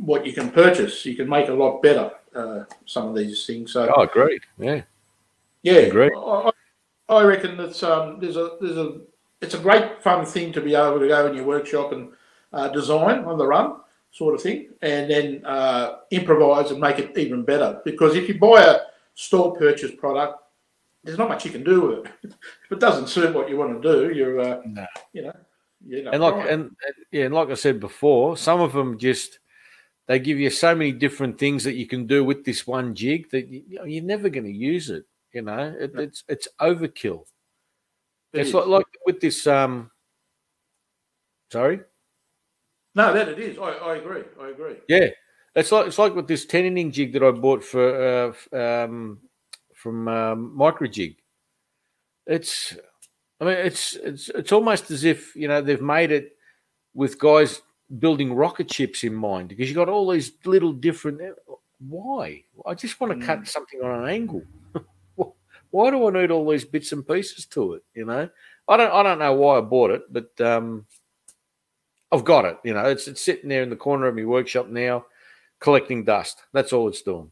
what 0.00 0.26
you 0.26 0.32
can 0.32 0.50
purchase. 0.50 1.06
You 1.06 1.14
can 1.14 1.28
make 1.28 1.48
a 1.48 1.54
lot 1.54 1.80
better 1.80 2.10
uh, 2.34 2.64
some 2.84 3.08
of 3.08 3.14
these 3.14 3.46
things. 3.46 3.72
So 3.72 3.90
Oh, 3.94 4.06
great. 4.06 4.42
Yeah. 4.58 4.82
yeah, 5.62 5.72
Agree. 5.74 6.10
I, 6.14 6.18
I 6.18 6.50
I 7.08 7.22
reckon 7.22 7.56
that 7.56 7.82
um, 7.82 8.18
there's 8.20 8.36
a 8.36 8.56
there's 8.60 8.76
a 8.76 9.00
it's 9.40 9.54
a 9.54 9.58
great 9.58 10.02
fun 10.02 10.26
thing 10.26 10.52
to 10.52 10.60
be 10.60 10.74
able 10.74 11.00
to 11.00 11.08
go 11.08 11.26
in 11.26 11.36
your 11.36 11.44
workshop 11.44 11.92
and 11.92 12.10
uh, 12.52 12.68
design 12.68 13.24
on 13.24 13.38
the 13.38 13.46
run 13.46 13.76
sort 14.10 14.34
of 14.34 14.42
thing, 14.42 14.70
and 14.82 15.10
then 15.10 15.44
uh, 15.44 15.98
improvise 16.10 16.70
and 16.70 16.80
make 16.80 16.98
it 16.98 17.16
even 17.16 17.44
better. 17.44 17.80
Because 17.84 18.16
if 18.16 18.28
you 18.28 18.38
buy 18.38 18.62
a 18.62 18.78
store 19.14 19.54
purchase 19.56 19.92
product, 19.94 20.42
there's 21.04 21.18
not 21.18 21.28
much 21.28 21.44
you 21.44 21.50
can 21.50 21.64
do 21.64 21.80
with 21.80 22.06
it. 22.06 22.12
if 22.64 22.72
it 22.72 22.80
doesn't 22.80 23.08
suit 23.08 23.34
what 23.34 23.48
you 23.48 23.56
want 23.56 23.80
to 23.80 23.92
do, 23.92 24.14
you're 24.14 24.40
uh, 24.40 24.60
No. 24.66 24.86
you 25.12 25.22
know 25.22 25.32
you 25.86 26.02
know 26.02 26.10
and 26.10 26.22
like 26.22 26.50
and, 26.50 26.62
and 26.62 26.94
yeah, 27.12 27.24
and 27.26 27.34
like 27.34 27.50
I 27.50 27.54
said 27.54 27.80
before, 27.80 28.36
some 28.36 28.60
of 28.60 28.72
them 28.72 28.98
just 28.98 29.38
they 30.06 30.18
give 30.18 30.38
you 30.38 30.50
so 30.50 30.74
many 30.74 30.92
different 30.92 31.38
things 31.38 31.64
that 31.64 31.74
you 31.74 31.86
can 31.86 32.06
do 32.06 32.24
with 32.24 32.44
this 32.44 32.66
one 32.66 32.94
jig 32.94 33.30
that 33.30 33.48
you, 33.48 33.62
you 33.68 33.84
you're 33.86 34.04
never 34.04 34.28
going 34.28 34.44
to 34.46 34.52
use 34.52 34.90
it. 34.90 35.04
You 35.38 35.42
know, 35.42 35.72
it, 35.78 35.92
it's 35.94 36.24
it's 36.26 36.48
overkill. 36.60 37.20
It 38.32 38.40
it's 38.40 38.48
is. 38.48 38.54
like, 38.54 38.66
like 38.66 38.86
with 39.06 39.20
this. 39.20 39.46
Um, 39.46 39.88
sorry. 41.52 41.78
no, 42.96 43.14
that 43.14 43.28
it 43.28 43.38
is. 43.38 43.56
I, 43.56 43.70
I 43.70 43.96
agree. 43.98 44.22
I 44.42 44.48
agree. 44.48 44.74
Yeah, 44.88 45.10
it's 45.54 45.70
like 45.70 45.86
it's 45.86 45.96
like 45.96 46.16
with 46.16 46.26
this 46.26 46.44
ten 46.44 46.64
inning 46.64 46.90
jig 46.90 47.12
that 47.12 47.22
I 47.22 47.30
bought 47.30 47.62
for 47.62 48.34
uh, 48.52 48.84
um, 48.84 49.20
from 49.74 50.08
um, 50.08 50.56
Microjig. 50.58 51.18
It's, 52.26 52.76
I 53.40 53.44
mean, 53.44 53.58
it's 53.58 53.94
it's 53.94 54.30
it's 54.30 54.50
almost 54.50 54.90
as 54.90 55.04
if 55.04 55.36
you 55.36 55.46
know 55.46 55.62
they've 55.62 55.80
made 55.80 56.10
it 56.10 56.32
with 56.94 57.16
guys 57.16 57.62
building 58.00 58.34
rocket 58.34 58.72
ships 58.74 59.04
in 59.04 59.14
mind 59.14 59.50
because 59.50 59.68
you 59.68 59.76
got 59.76 59.88
all 59.88 60.10
these 60.10 60.32
little 60.44 60.72
different. 60.72 61.20
Why? 61.78 62.42
I 62.66 62.74
just 62.74 62.98
want 62.98 63.20
to 63.20 63.24
cut 63.24 63.46
something 63.46 63.80
on 63.84 64.02
an 64.02 64.08
angle. 64.10 64.42
Why 65.70 65.90
do 65.90 66.06
I 66.08 66.20
need 66.20 66.30
all 66.30 66.48
these 66.48 66.64
bits 66.64 66.92
and 66.92 67.06
pieces 67.06 67.46
to 67.46 67.74
it? 67.74 67.84
You 67.94 68.04
know, 68.04 68.28
I 68.68 68.76
don't 68.76 68.92
I 68.92 69.02
don't 69.02 69.18
know 69.18 69.32
why 69.34 69.58
I 69.58 69.60
bought 69.60 69.90
it, 69.90 70.12
but 70.12 70.40
um, 70.40 70.86
I've 72.12 72.24
got 72.24 72.44
it. 72.44 72.58
You 72.64 72.74
know, 72.74 72.84
it's 72.84 73.08
it's 73.08 73.22
sitting 73.22 73.48
there 73.48 73.62
in 73.62 73.70
the 73.70 73.76
corner 73.76 74.06
of 74.06 74.14
my 74.14 74.24
workshop 74.24 74.68
now, 74.68 75.06
collecting 75.60 76.04
dust. 76.04 76.42
That's 76.52 76.72
all 76.72 76.88
it's 76.88 77.02
doing. 77.02 77.30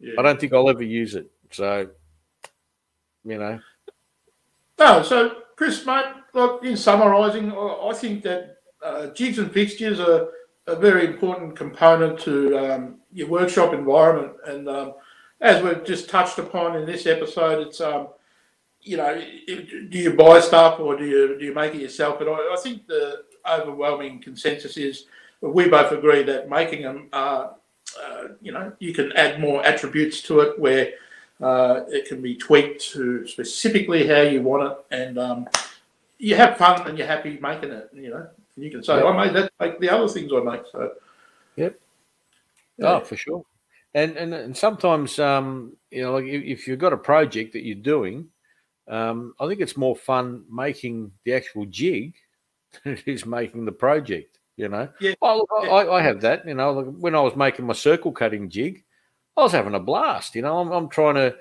Yeah. 0.00 0.14
I 0.18 0.22
don't 0.22 0.38
think 0.38 0.52
I'll 0.52 0.68
ever 0.68 0.82
use 0.82 1.14
it. 1.14 1.30
So, 1.50 1.88
you 3.24 3.38
know, 3.38 3.60
No, 4.78 5.02
so 5.02 5.36
Chris, 5.56 5.86
mate, 5.86 6.04
look, 6.34 6.64
in 6.64 6.76
summarising, 6.76 7.52
I 7.52 7.92
think 7.94 8.22
that 8.24 8.56
uh, 8.82 9.06
jigs 9.08 9.38
and 9.38 9.50
fixtures 9.50 10.00
are 10.00 10.28
a 10.66 10.76
very 10.76 11.06
important 11.06 11.56
component 11.56 12.18
to 12.20 12.58
um, 12.58 12.96
your 13.12 13.28
workshop 13.28 13.72
environment. 13.72 14.32
And 14.46 14.68
um, 14.68 14.94
as 15.40 15.62
we've 15.62 15.84
just 15.84 16.08
touched 16.08 16.38
upon 16.38 16.76
in 16.76 16.86
this 16.86 17.06
episode, 17.06 17.66
it's, 17.66 17.80
um, 17.80 18.08
you 18.82 18.96
know, 18.96 19.20
do 19.46 19.98
you 19.98 20.14
buy 20.14 20.40
stuff 20.40 20.80
or 20.80 20.96
do 20.96 21.04
you, 21.04 21.38
do 21.38 21.44
you 21.44 21.54
make 21.54 21.74
it 21.74 21.80
yourself? 21.80 22.18
But 22.18 22.28
I, 22.28 22.54
I 22.54 22.56
think 22.62 22.86
the 22.86 23.24
overwhelming 23.48 24.20
consensus 24.20 24.76
is 24.76 25.06
we 25.40 25.68
both 25.68 25.92
agree 25.92 26.22
that 26.22 26.48
making 26.48 26.82
them, 26.82 27.08
uh, 27.12 27.48
uh, 28.02 28.28
you 28.40 28.52
know, 28.52 28.72
you 28.78 28.92
can 28.92 29.12
add 29.12 29.40
more 29.40 29.64
attributes 29.64 30.22
to 30.22 30.40
it 30.40 30.58
where 30.58 30.92
uh, 31.42 31.84
it 31.88 32.06
can 32.06 32.22
be 32.22 32.34
tweaked 32.34 32.92
to 32.92 33.26
specifically 33.26 34.06
how 34.06 34.22
you 34.22 34.42
want 34.42 34.72
it, 34.72 34.78
and 34.90 35.18
um, 35.18 35.48
you 36.18 36.34
have 36.34 36.56
fun 36.56 36.86
and 36.88 36.96
you're 36.96 37.06
happy 37.06 37.38
making 37.40 37.70
it. 37.70 37.90
You 37.92 38.10
know, 38.10 38.26
and 38.56 38.64
you 38.64 38.70
can 38.70 38.82
say, 38.82 39.02
"I 39.02 39.24
made 39.24 39.34
that 39.36 39.52
like 39.60 39.78
the 39.78 39.90
other 39.90 40.08
things 40.08 40.32
I 40.32 40.40
make." 40.40 40.62
So, 40.72 40.92
Yep. 41.56 41.78
Yeah. 42.78 42.86
Oh, 42.86 43.00
for 43.00 43.16
sure. 43.16 43.44
And 43.96 44.14
and 44.18 44.34
and 44.34 44.54
sometimes, 44.54 45.18
um, 45.18 45.74
you 45.90 46.02
know, 46.02 46.12
like 46.12 46.26
if, 46.26 46.68
you've 46.68 46.78
got 46.78 46.92
a 46.92 46.98
project 46.98 47.54
that 47.54 47.64
you're 47.64 47.76
doing, 47.76 48.28
um, 48.86 49.32
I 49.40 49.48
think 49.48 49.60
it's 49.60 49.78
more 49.78 49.96
fun 49.96 50.44
making 50.52 51.12
the 51.24 51.32
actual 51.32 51.64
jig 51.64 52.14
than 52.84 52.92
it 52.92 53.08
is 53.08 53.24
making 53.24 53.64
the 53.64 53.72
project. 53.72 54.38
You 54.58 54.68
know. 54.68 54.90
Yeah. 55.00 55.14
Yeah. 55.22 55.70
I, 55.70 55.88
I 55.96 56.02
have 56.02 56.20
that. 56.20 56.46
You 56.46 56.52
know, 56.52 56.72
like 56.72 56.94
when 56.98 57.14
I 57.14 57.20
was 57.20 57.36
making 57.36 57.66
my 57.66 57.72
circle 57.72 58.12
cutting 58.12 58.50
jig, 58.50 58.84
I 59.34 59.42
was 59.42 59.52
having 59.52 59.74
a 59.74 59.80
blast. 59.80 60.34
You 60.34 60.42
know, 60.42 60.58
I'm, 60.58 60.70
I'm 60.70 60.88
trying 60.90 61.14
to. 61.14 61.34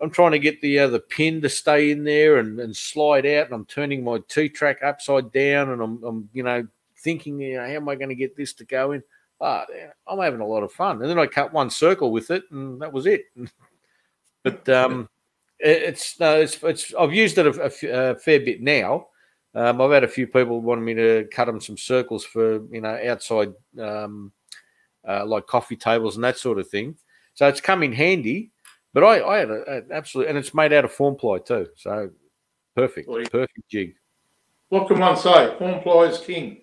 I'm 0.00 0.10
trying 0.10 0.32
to 0.32 0.40
get 0.40 0.60
the 0.60 0.80
uh, 0.80 0.88
the 0.88 0.98
pin 0.98 1.40
to 1.42 1.48
stay 1.48 1.92
in 1.92 2.02
there 2.02 2.38
and, 2.38 2.58
and 2.58 2.76
slide 2.76 3.26
out, 3.26 3.46
and 3.46 3.54
I'm 3.54 3.66
turning 3.66 4.02
my 4.02 4.18
T 4.26 4.48
track 4.48 4.82
upside 4.82 5.30
down, 5.30 5.70
and 5.70 5.80
I'm, 5.80 6.02
I'm 6.02 6.28
you 6.32 6.42
know 6.42 6.66
thinking, 6.98 7.40
you 7.40 7.58
know, 7.58 7.66
how 7.68 7.74
am 7.74 7.88
I 7.88 7.94
going 7.94 8.08
to 8.08 8.16
get 8.16 8.36
this 8.36 8.54
to 8.54 8.64
go 8.64 8.90
in? 8.90 9.04
I'm 9.42 10.18
having 10.18 10.40
a 10.40 10.46
lot 10.46 10.62
of 10.62 10.72
fun. 10.72 11.00
And 11.00 11.10
then 11.10 11.18
I 11.18 11.26
cut 11.26 11.52
one 11.52 11.70
circle 11.70 12.12
with 12.12 12.30
it, 12.30 12.44
and 12.50 12.80
that 12.80 12.92
was 12.92 13.06
it. 13.06 13.24
but 14.44 14.68
um, 14.68 15.08
it- 15.58 15.82
it's 15.82 16.18
no, 16.20 16.40
it's 16.40 16.62
it's. 16.62 16.94
I've 16.98 17.12
used 17.14 17.38
it 17.38 17.46
a, 17.46 17.62
a 17.62 17.66
f- 17.66 17.82
a 17.82 18.14
fair 18.18 18.40
bit 18.40 18.60
now. 18.62 19.08
Um, 19.54 19.80
I've 19.80 19.90
had 19.90 20.04
a 20.04 20.08
few 20.08 20.26
people 20.26 20.60
wanting 20.62 20.84
me 20.84 20.94
to 20.94 21.28
cut 21.30 21.44
them 21.44 21.60
some 21.60 21.76
circles 21.76 22.24
for 22.24 22.64
you 22.74 22.80
know 22.80 22.98
outside, 23.06 23.52
um, 23.78 24.32
uh, 25.06 25.26
like 25.26 25.46
coffee 25.46 25.76
tables 25.76 26.16
and 26.16 26.24
that 26.24 26.38
sort 26.38 26.58
of 26.58 26.68
thing. 26.68 26.96
So 27.34 27.46
it's 27.48 27.60
come 27.60 27.82
in 27.82 27.92
handy. 27.92 28.50
But 28.94 29.04
I, 29.04 29.26
I 29.26 29.38
had 29.38 29.50
an 29.50 29.86
absolute, 29.90 30.28
and 30.28 30.36
it's 30.36 30.52
made 30.52 30.72
out 30.72 30.84
of 30.84 30.92
form 30.92 31.16
ply 31.16 31.38
too. 31.38 31.66
So 31.76 32.10
perfect, 32.76 33.08
perfect 33.30 33.68
jig. 33.68 33.94
what 34.68 34.86
can 34.86 34.98
one 34.98 35.16
say? 35.16 35.54
Form 35.58 35.80
ply 35.82 36.02
is 36.04 36.18
king. 36.18 36.62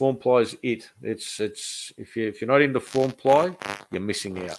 Form 0.00 0.16
ply 0.16 0.38
is 0.40 0.56
it. 0.62 0.90
It's 1.02 1.40
it's 1.40 1.92
if 1.98 2.16
you 2.16 2.26
if 2.26 2.40
you're 2.40 2.48
not 2.48 2.62
into 2.62 2.80
form 2.80 3.10
ply, 3.10 3.54
you're 3.90 4.00
missing 4.00 4.38
out. 4.48 4.58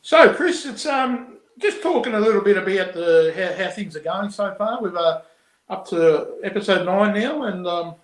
So, 0.00 0.32
Chris, 0.32 0.64
it's 0.64 0.86
um 0.86 1.36
just 1.58 1.82
talking 1.82 2.14
a 2.14 2.18
little 2.18 2.40
bit 2.40 2.56
about 2.56 2.94
the 2.94 3.34
how, 3.36 3.64
how 3.64 3.70
things 3.70 3.94
are 3.96 4.00
going 4.00 4.30
so 4.30 4.54
far. 4.54 4.80
We've 4.80 4.96
uh, 4.96 5.20
up 5.68 5.86
to 5.88 6.38
episode 6.42 6.86
nine 6.86 7.20
now, 7.20 7.42
and 7.42 7.66
um, 7.66 7.96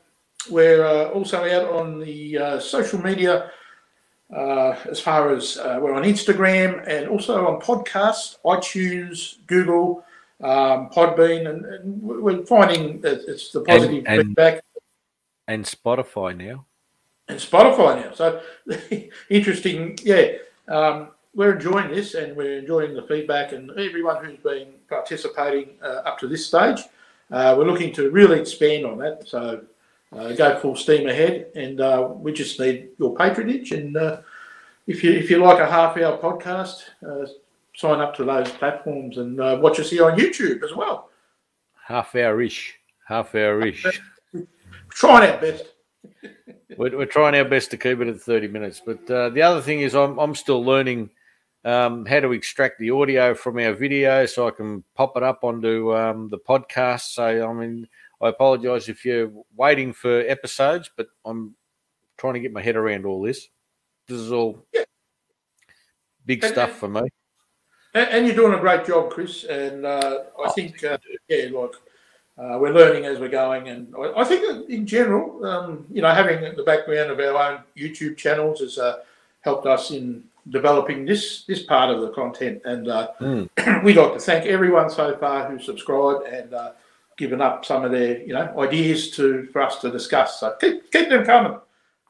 we're 0.51 0.85
uh, 0.85 1.05
also 1.13 1.39
out 1.39 1.73
on 1.73 2.01
the 2.01 2.37
uh, 2.37 2.61
social 2.61 3.01
media 3.01 3.51
uh, 4.33 4.77
as 4.91 4.99
far 5.01 5.35
as 5.35 5.59
uh, 5.59 5.79
we're 5.81 5.93
on 5.95 6.03
Instagram 6.05 6.83
and 6.87 7.09
also 7.09 7.47
on 7.47 7.61
podcasts, 7.61 8.37
iTunes, 8.45 9.37
Google, 9.47 10.05
um, 10.43 10.89
Podbean, 10.91 11.49
and, 11.49 11.65
and 11.67 12.03
we're 12.03 12.45
finding 12.47 13.01
that 13.03 13.23
it's 13.29 13.51
the 13.51 13.61
positive 13.61 14.05
and- 14.07 14.23
feedback 14.29 14.63
And 15.49 15.65
Spotify 15.65 16.37
now. 16.37 16.65
and 17.29 17.39
Spotify 17.39 18.05
now. 18.05 18.13
So 18.15 18.41
interesting, 19.31 19.99
yeah. 20.03 20.33
Um, 20.69 21.09
we're 21.35 21.55
enjoying 21.55 21.91
this, 21.91 22.15
and 22.15 22.37
we're 22.37 22.59
enjoying 22.59 22.95
the 22.95 23.03
feedback, 23.03 23.53
and 23.53 23.71
everyone 23.79 24.25
who's 24.25 24.39
been 24.39 24.69
participating 24.89 25.71
uh, 25.83 26.03
up 26.09 26.19
to 26.21 26.29
this 26.29 26.47
stage. 26.47 26.81
Uh, 27.31 27.55
we're 27.57 27.65
looking 27.65 27.93
to 27.95 28.11
really 28.11 28.39
expand 28.41 28.85
on 28.85 28.99
that. 28.99 29.27
So 29.27 29.63
uh, 30.17 30.33
go 30.33 30.59
full 30.59 30.77
steam 30.77 31.09
ahead, 31.09 31.47
and 31.55 31.81
uh, 31.81 32.09
we 32.15 32.33
just 32.33 32.59
need 32.61 32.91
your 32.99 33.15
patronage. 33.15 33.73
And 33.73 33.97
uh, 33.97 34.21
if 34.87 35.03
you 35.03 35.13
if 35.13 35.31
you 35.31 35.39
like 35.39 35.59
a 35.61 35.71
half 35.71 35.97
hour 35.97 36.19
podcast, 36.19 36.83
uh, 37.07 37.27
sign 37.75 38.01
up 38.01 38.15
to 38.17 38.25
those 38.25 38.51
platforms 38.51 39.19
and 39.19 39.41
uh, 39.41 39.59
watch 39.61 39.81
us 39.81 39.91
here 39.91 40.11
on 40.11 40.19
YouTube 40.19 40.63
as 40.63 40.75
well. 40.75 41.11
Half 41.87 42.15
hour 42.15 42.41
ish. 42.43 42.79
Half 43.07 43.35
hour 43.35 43.67
ish. 43.67 43.87
Trying 44.91 45.31
our 45.31 45.41
best. 45.41 45.65
we're, 46.77 46.97
we're, 46.97 47.07
trying 47.07 47.35
our 47.35 47.45
best 47.45 47.71
to 47.71 47.77
keep 47.77 48.01
it 48.01 48.09
at 48.09 48.21
30 48.21 48.49
minutes. 48.49 48.81
But 48.85 49.11
uh, 49.11 49.31
the 49.31 49.43
other 49.43 49.61
thing 49.61 49.81
is, 49.81 49.95
I'm, 49.95 50.19
I'm 50.19 50.35
still 50.35 50.65
learning 50.65 51.11
um, 51.65 52.05
how 52.07 52.21
to 52.21 52.33
extract 52.33 52.79
the 52.79 52.91
audio 52.91 53.35
from 53.35 53.59
our 53.59 53.73
video 53.73 54.27
so 54.27 54.49
I 54.49 54.51
can 54.51 54.85
pop 54.95 55.17
it 55.17 55.23
up 55.23 55.41
onto 55.43 55.95
um, 55.97 56.29
the 56.29 56.39
podcast. 56.39 57.13
So, 57.13 57.49
I 57.49 57.53
mean, 57.53 57.89
I 58.23 58.29
apologize 58.29 58.89
if 58.89 59.05
you're 59.05 59.33
waiting 59.57 59.93
for 59.93 60.21
episodes, 60.21 60.91
but 60.97 61.09
I'm 61.25 61.57
trying 62.17 62.35
to 62.35 62.41
get 62.41 62.53
my 62.53 62.63
head 62.63 62.77
around 62.77 63.05
all 63.05 63.21
this. 63.21 63.49
This 64.07 64.19
is 64.19 64.31
all 64.31 64.65
yeah. 64.73 64.85
big 66.25 66.45
and, 66.45 66.53
stuff 66.53 66.73
for 66.73 66.89
me. 66.89 67.03
And, 67.95 68.09
and, 68.11 68.27
you're 68.27 68.37
doing 68.37 68.55
a 68.55 68.61
great 68.61 68.87
job, 68.87 69.11
Chris. 69.11 69.45
And 69.45 69.85
uh, 69.85 70.21
I 70.39 70.45
oh, 70.47 70.51
think, 70.53 70.85
uh, 70.85 70.99
yeah, 71.29 71.49
like 71.53 71.75
uh, 72.39 72.59
we're 72.59 72.73
learning 72.73 73.07
as 73.07 73.19
we're 73.19 73.29
going. 73.29 73.69
And 73.69 73.93
I, 73.99 74.21
I 74.21 74.25
think 74.25 74.71
in 74.71 74.87
general, 74.87 75.45
um, 75.45 75.85
you 75.91 76.01
know, 76.01 76.11
having 76.11 76.55
the 76.57 76.63
background 76.63 77.11
of 77.11 77.19
our 77.19 77.53
own 77.53 77.61
YouTube 77.77 78.17
channels 78.17 78.61
has 78.61 78.79
uh, 78.79 79.01
helped 79.41 79.67
us 79.67 79.91
in 79.91 80.23
developing 80.49 81.05
this 81.05 81.45
this 81.45 81.63
part 81.65 81.91
of 81.91 82.01
the 82.01 82.11
content. 82.11 82.63
And 82.65 82.87
mm. 82.87 83.83
we'd 83.85 83.97
like 83.97 84.15
to 84.15 84.21
thank 84.21 84.47
everyone 84.47 84.91
so 84.91 85.17
far 85.17 85.51
who 85.51 85.59
subscribed 85.59 86.27
and 86.29 86.55
uh, 86.55 86.73
given 87.17 87.41
up 87.41 87.65
some 87.65 87.85
of 87.85 87.91
their, 87.91 88.21
you 88.23 88.33
know, 88.33 88.53
ideas 88.61 89.11
to 89.13 89.47
for 89.53 89.63
us 89.63 89.79
to 89.81 89.91
discuss. 89.91 90.41
So 90.41 90.55
keep 90.61 90.91
keep 90.91 91.09
them 91.09 91.25
coming. 91.25 91.59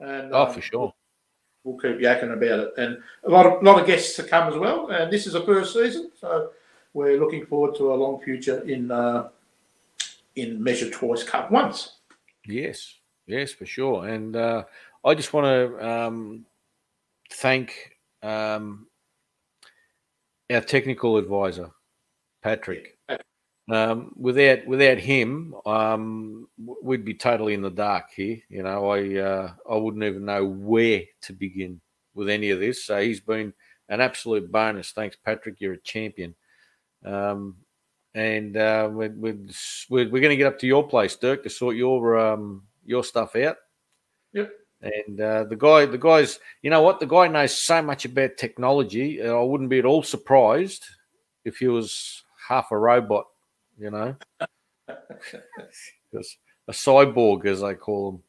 And, 0.01 0.33
oh, 0.33 0.47
um, 0.47 0.53
for 0.53 0.61
sure. 0.61 0.95
We'll 1.65 1.79
keep 1.79 1.99
yakking 1.99 2.33
about 2.33 2.59
it, 2.59 2.75
and 2.77 2.99
a 3.25 3.31
lot 3.31 3.47
of 3.47 3.63
lot 3.63 3.81
of 3.81 3.87
guests 3.87 4.17
to 4.17 4.25
come 4.25 4.53
as 4.53 4.59
well. 4.59 4.89
And 4.89 5.13
this 5.13 5.29
is 5.29 5.37
a 5.37 5.45
first 5.47 5.73
season, 5.75 6.11
so 6.19 6.51
we're 6.93 7.21
looking 7.21 7.47
forward 7.47 7.77
to 7.77 7.93
a 7.93 7.95
long 7.95 8.21
future 8.21 8.69
in 8.69 8.91
uh, 8.91 9.29
in 10.35 10.61
Measure 10.61 10.91
Twice 10.91 11.23
Cut 11.23 11.53
once. 11.53 11.99
Yes, 12.47 12.99
yes, 13.27 13.53
for 13.53 13.65
sure. 13.65 14.09
And 14.09 14.35
uh, 14.35 14.65
I 15.05 15.15
just 15.15 15.33
want 15.33 15.47
to 15.47 15.89
um, 15.89 16.47
thank 17.31 17.97
um, 18.25 18.89
our 20.51 20.63
technical 20.63 21.17
advisor, 21.17 21.71
Patrick. 22.43 22.99
Um, 23.71 24.13
without 24.17 24.67
without 24.67 24.99
him, 24.99 25.55
um, 25.65 26.49
we'd 26.83 27.05
be 27.05 27.15
totally 27.15 27.55
in 27.55 27.63
the 27.63 27.71
dark 27.71 28.11
here. 28.15 28.39
You 28.49 28.65
know, 28.65 28.91
I 28.91 29.17
uh, 29.19 29.53
I 29.71 29.77
wouldn't 29.77 30.03
even 30.03 30.25
know 30.25 30.45
where 30.45 31.03
to 31.23 31.33
begin 31.33 31.81
with 32.15 32.29
any 32.29 32.51
of 32.51 32.59
this. 32.59 32.85
So 32.85 33.01
he's 33.01 33.21
been 33.21 33.53
an 33.89 34.01
absolute 34.01 34.51
bonus. 34.51 34.91
Thanks, 34.91 35.17
Patrick. 35.25 35.61
You're 35.61 35.75
a 35.75 35.81
champion. 35.81 36.35
Um, 37.05 37.57
and 38.15 38.57
uh, 38.57 38.91
we're, 38.93 39.11
we're, 39.11 39.39
we're 39.89 40.09
going 40.09 40.31
to 40.31 40.37
get 40.37 40.47
up 40.47 40.59
to 40.59 40.67
your 40.67 40.87
place, 40.87 41.17
Dirk, 41.17 41.43
to 41.45 41.51
sort 41.51 41.77
your 41.77 42.19
um, 42.19 42.65
your 42.85 43.05
stuff 43.05 43.37
out. 43.37 43.57
Yep. 44.33 44.51
And 44.83 45.21
uh, 45.21 45.45
the 45.45 45.57
guy, 45.57 45.87
the 45.87 45.99
guy's, 45.99 46.41
you 46.61 46.71
know 46.71 46.83
what? 46.83 46.99
The 46.99 47.07
guy 47.07 47.29
knows 47.29 47.57
so 47.57 47.81
much 47.81 48.05
about 48.05 48.37
technology. 48.37 49.23
I 49.23 49.41
wouldn't 49.41 49.71
be 49.71 49.79
at 49.79 49.85
all 49.85 50.03
surprised 50.03 50.85
if 51.45 51.59
he 51.59 51.69
was 51.69 52.25
half 52.49 52.73
a 52.73 52.77
robot 52.77 53.27
you 53.83 53.91
know, 53.91 54.17
a 56.69 56.73
cyborg, 56.73 57.47
as 57.47 57.65
I 57.65 57.75
call 57.75 58.13
them. 58.13 58.23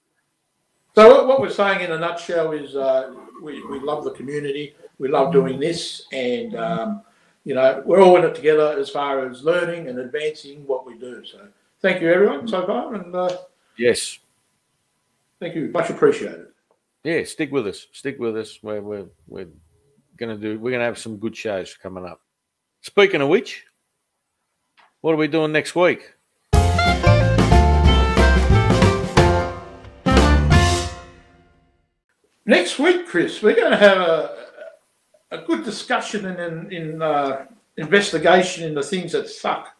So 0.95 1.25
what 1.27 1.39
we're 1.39 1.49
saying 1.49 1.81
in 1.81 1.91
a 1.91 1.99
nutshell 1.99 2.51
is 2.51 2.75
uh, 2.75 3.13
we, 3.41 3.63
we 3.65 3.79
love 3.79 4.03
the 4.03 4.11
community, 4.11 4.75
we 4.97 5.09
love 5.09 5.31
doing 5.31 5.59
this, 5.59 6.07
and 6.11 6.55
um, 6.55 7.01
you 7.43 7.53
know 7.53 7.83
we're 7.85 8.01
all 8.01 8.17
in 8.17 8.25
it 8.25 8.35
together 8.35 8.75
as 8.79 8.89
far 8.89 9.27
as 9.27 9.43
learning 9.43 9.87
and 9.89 9.99
advancing 9.99 10.65
what 10.65 10.87
we 10.87 10.97
do. 10.97 11.23
So 11.23 11.47
thank 11.81 12.01
you 12.01 12.11
everyone 12.11 12.47
so 12.47 12.65
far, 12.65 12.95
and 12.95 13.15
uh, 13.15 13.37
yes, 13.77 14.19
thank 15.39 15.55
you, 15.55 15.69
much 15.71 15.91
appreciated. 15.91 16.47
Yeah, 17.03 17.23
stick 17.25 17.51
with 17.51 17.67
us. 17.67 17.87
Stick 17.91 18.17
with 18.17 18.37
us. 18.37 18.59
We're 18.63 18.81
we're 18.81 19.05
we're 19.27 19.49
gonna 20.17 20.37
do. 20.37 20.59
We're 20.59 20.71
gonna 20.71 20.85
have 20.85 20.97
some 20.97 21.17
good 21.17 21.35
shows 21.35 21.75
coming 21.75 22.05
up. 22.05 22.21
Speaking 22.81 23.21
of 23.21 23.29
which, 23.29 23.65
what 25.03 25.11
are 25.11 25.17
we 25.17 25.27
doing 25.27 25.51
next 25.51 25.75
week? 25.75 26.13
Next 32.45 32.79
week, 32.79 33.05
Chris, 33.07 33.41
we're 33.41 33.55
going 33.55 33.71
to 33.71 33.77
have 33.77 33.97
a, 33.97 34.47
a 35.31 35.37
good 35.39 35.65
discussion 35.65 36.25
and 36.25 36.71
in, 36.71 36.71
in 36.71 37.01
uh, 37.01 37.47
investigation 37.75 38.63
into 38.63 38.81
things 38.81 39.11
that 39.11 39.27
suck. 39.27 39.75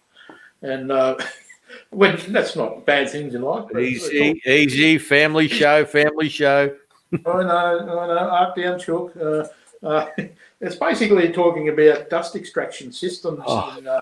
And 0.62 0.92
uh, 0.92 1.16
when 1.90 2.20
that's 2.28 2.58
not 2.58 2.86
bad 2.86 3.10
things 3.10 3.34
in 3.34 3.44
life. 3.44 3.74
Easy, 3.78 4.42
easy, 4.46 4.98
family 4.98 5.48
show, 5.48 5.86
family 5.86 6.28
show. 6.28 6.76
I 7.14 7.18
know, 7.18 7.98
I 7.98 8.08
know, 8.08 8.14
up, 8.14 8.58
down, 8.58 8.78
chook. 8.78 9.16
Uh, 9.16 9.46
uh, 9.88 10.08
it's 10.60 10.76
basically 10.76 11.32
talking 11.32 11.70
about 11.70 12.10
dust 12.10 12.36
extraction 12.36 12.92
systems. 12.92 13.40
Oh. 13.48 13.78
In, 13.78 13.88
uh, 13.88 14.02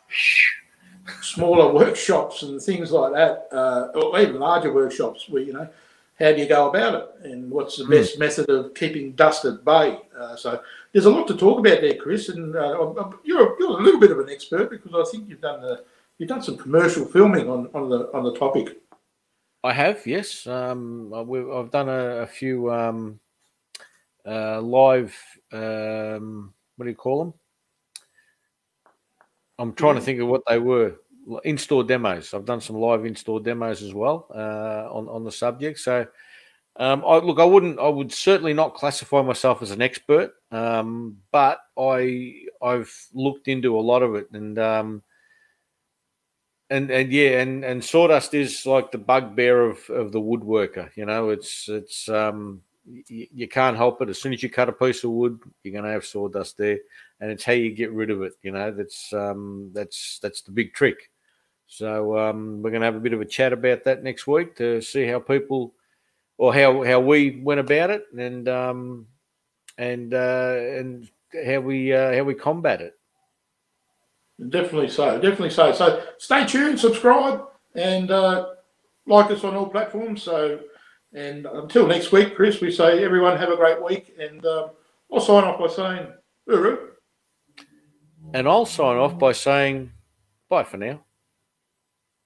smaller 1.22 1.74
workshops 1.74 2.44
and 2.44 2.62
things 2.62 2.92
like 2.92 3.14
that, 3.14 3.48
uh, 3.52 3.88
or 3.96 4.20
even 4.20 4.40
larger 4.40 4.74
workshops 4.74 5.28
where, 5.30 5.42
you 5.42 5.54
know, 5.54 5.68
how 6.20 6.32
do 6.32 6.40
you 6.40 6.48
go 6.48 6.70
about 6.70 6.94
it 6.94 7.32
and 7.32 7.50
what's 7.50 7.78
the 7.78 7.86
hmm. 7.86 7.92
best 7.92 8.16
mm. 8.16 8.20
method 8.20 8.50
of 8.50 8.74
keeping 8.76 9.14
dust 9.14 9.44
at 9.46 9.66
bay? 9.66 10.00
Uh, 10.18 10.36
so 10.36 10.62
there's 10.92 11.06
a 11.06 11.10
lot 11.10 11.28
to 11.28 11.36
talk 11.36 11.60
about 11.60 11.82
there, 11.82 11.96
Chris, 11.96 12.30
and 12.30 12.56
uh, 12.56 13.10
you're, 13.24 13.56
you're 13.60 13.80
a 13.80 13.82
little 13.82 14.00
bit 14.00 14.12
of 14.12 14.20
an 14.20 14.30
expert 14.30 14.70
because 14.70 14.94
I 14.94 15.10
think 15.10 15.28
you've 15.28 15.42
done 15.42 15.62
the, 15.62 15.84
you've 16.18 16.30
done 16.30 16.44
some 16.44 16.58
commercial 16.58 17.06
filming 17.06 17.50
on, 17.50 17.70
on 17.74 17.90
the 17.90 18.12
on 18.14 18.24
the 18.24 18.38
topic. 18.38 18.78
I 19.64 19.74
have, 19.74 20.06
yes. 20.06 20.46
Um, 20.48 21.14
I've 21.14 21.72
done 21.72 21.90
a, 21.90 22.22
a 22.22 22.28
few 22.28 22.72
um, 22.72 23.20
uh, 24.26 24.62
live. 24.62 25.16
Um, 25.52 26.54
what 26.76 26.86
do 26.86 26.90
you 26.90 26.96
call 26.96 27.20
them? 27.20 27.34
I'm 29.62 29.74
trying 29.74 29.96
to 29.96 30.02
think 30.02 30.20
of 30.20 30.28
what 30.28 30.42
they 30.48 30.58
were. 30.58 30.96
In-store 31.44 31.84
demos. 31.84 32.34
I've 32.34 32.46
done 32.46 32.62
some 32.62 32.78
live 32.78 33.06
in-store 33.06 33.42
demos 33.42 33.84
as 33.84 33.94
well 33.94 34.26
uh, 34.34 34.90
on 34.92 35.08
on 35.08 35.24
the 35.24 35.32
subject. 35.32 35.78
So, 35.78 36.08
um, 36.78 37.04
I 37.06 37.18
look. 37.18 37.40
I 37.40 37.46
wouldn't. 37.46 37.80
I 37.80 37.88
would 37.88 38.12
certainly 38.12 38.54
not 38.54 38.74
classify 38.74 39.22
myself 39.22 39.62
as 39.62 39.70
an 39.70 39.84
expert, 39.84 40.34
um, 40.52 41.18
but 41.32 41.60
I 41.78 42.46
I've 42.60 42.92
looked 43.14 43.48
into 43.48 43.80
a 43.80 43.82
lot 43.82 44.02
of 44.02 44.16
it, 44.16 44.32
and 44.32 44.58
um, 44.58 45.04
and 46.72 46.90
and 46.90 47.12
yeah, 47.12 47.42
and 47.42 47.64
and 47.64 47.86
sawdust 47.86 48.34
is 48.34 48.66
like 48.66 48.92
the 48.92 48.98
bugbear 48.98 49.62
of 49.62 49.88
of 49.92 50.12
the 50.12 50.22
woodworker. 50.22 50.90
You 50.96 51.06
know, 51.06 51.30
it's 51.30 51.70
it's 51.70 52.10
um 52.10 52.62
you, 52.86 53.28
you 53.32 53.48
can't 53.48 53.78
help 53.78 54.02
it. 54.02 54.10
As 54.10 54.20
soon 54.20 54.34
as 54.34 54.42
you 54.42 54.50
cut 54.50 54.70
a 54.70 54.74
piece 54.74 55.04
of 55.04 55.12
wood, 55.12 55.40
you're 55.62 55.72
going 55.72 55.86
to 55.86 55.92
have 55.92 56.04
sawdust 56.04 56.58
there 56.58 56.80
and 57.22 57.32
it's 57.32 57.44
how 57.44 57.54
you 57.54 57.72
get 57.72 57.94
rid 57.94 58.10
of 58.10 58.24
it. 58.24 58.34
You 58.42 58.52
know, 58.52 58.72
that's 58.72 59.14
um, 59.14 59.70
that's 59.74 60.20
that's 60.22 60.42
the 60.42 60.52
big 60.52 60.74
trick. 60.74 61.10
So 61.68 62.18
um, 62.18 62.62
we're 62.62 62.72
going 62.72 62.82
to 62.82 62.86
have 62.86 62.96
a 62.96 63.00
bit 63.00 63.14
of 63.14 63.22
a 63.22 63.26
chat 63.26 63.54
about 63.54 63.86
that 63.86 64.04
next 64.04 64.28
week 64.28 64.58
to 64.58 64.82
see 64.82 65.06
how 65.06 65.20
people 65.20 65.74
or 66.38 66.54
how 66.54 66.84
how 66.84 67.00
we 67.00 67.40
went 67.42 67.62
about 67.62 67.92
it 67.92 68.04
and 68.18 68.50
um, 68.50 69.08
and 69.78 70.14
uh, 70.14 70.56
and 70.58 71.10
how 71.46 71.60
we 71.62 71.94
uh, 71.94 72.14
how 72.16 72.24
we 72.24 72.34
combat 72.34 72.82
it. 72.82 72.98
Definitely 74.50 74.90
so. 74.90 75.22
Definitely 75.22 75.52
so. 75.52 75.72
So 75.72 76.04
stay 76.18 76.46
tuned, 76.46 76.80
subscribe, 76.80 77.44
and 77.76 78.10
uh, 78.10 78.48
like 79.06 79.30
us 79.30 79.44
on 79.44 79.56
all 79.56 79.68
platforms. 79.68 80.24
So 80.24 80.60
and 81.14 81.46
until 81.46 81.88
next 81.88 82.12
week, 82.12 82.36
Chris, 82.36 82.62
we 82.62 82.72
say 82.72 83.04
everyone 83.04 83.38
have 83.38 83.50
a 83.50 83.58
great 83.58 83.82
week, 83.84 84.16
and 84.20 84.46
um, 84.46 84.72
I'll 85.14 85.22
sign 85.22 85.44
off 85.44 85.60
by 85.60 85.68
saying, 85.68 86.08
Uru. 86.48 86.91
And 88.34 88.48
I'll 88.48 88.66
sign 88.66 88.98
off 88.98 89.18
by 89.20 89.34
saying 89.34 89.92
bye 90.50 90.64
for 90.64 90.78
now. 90.78 91.04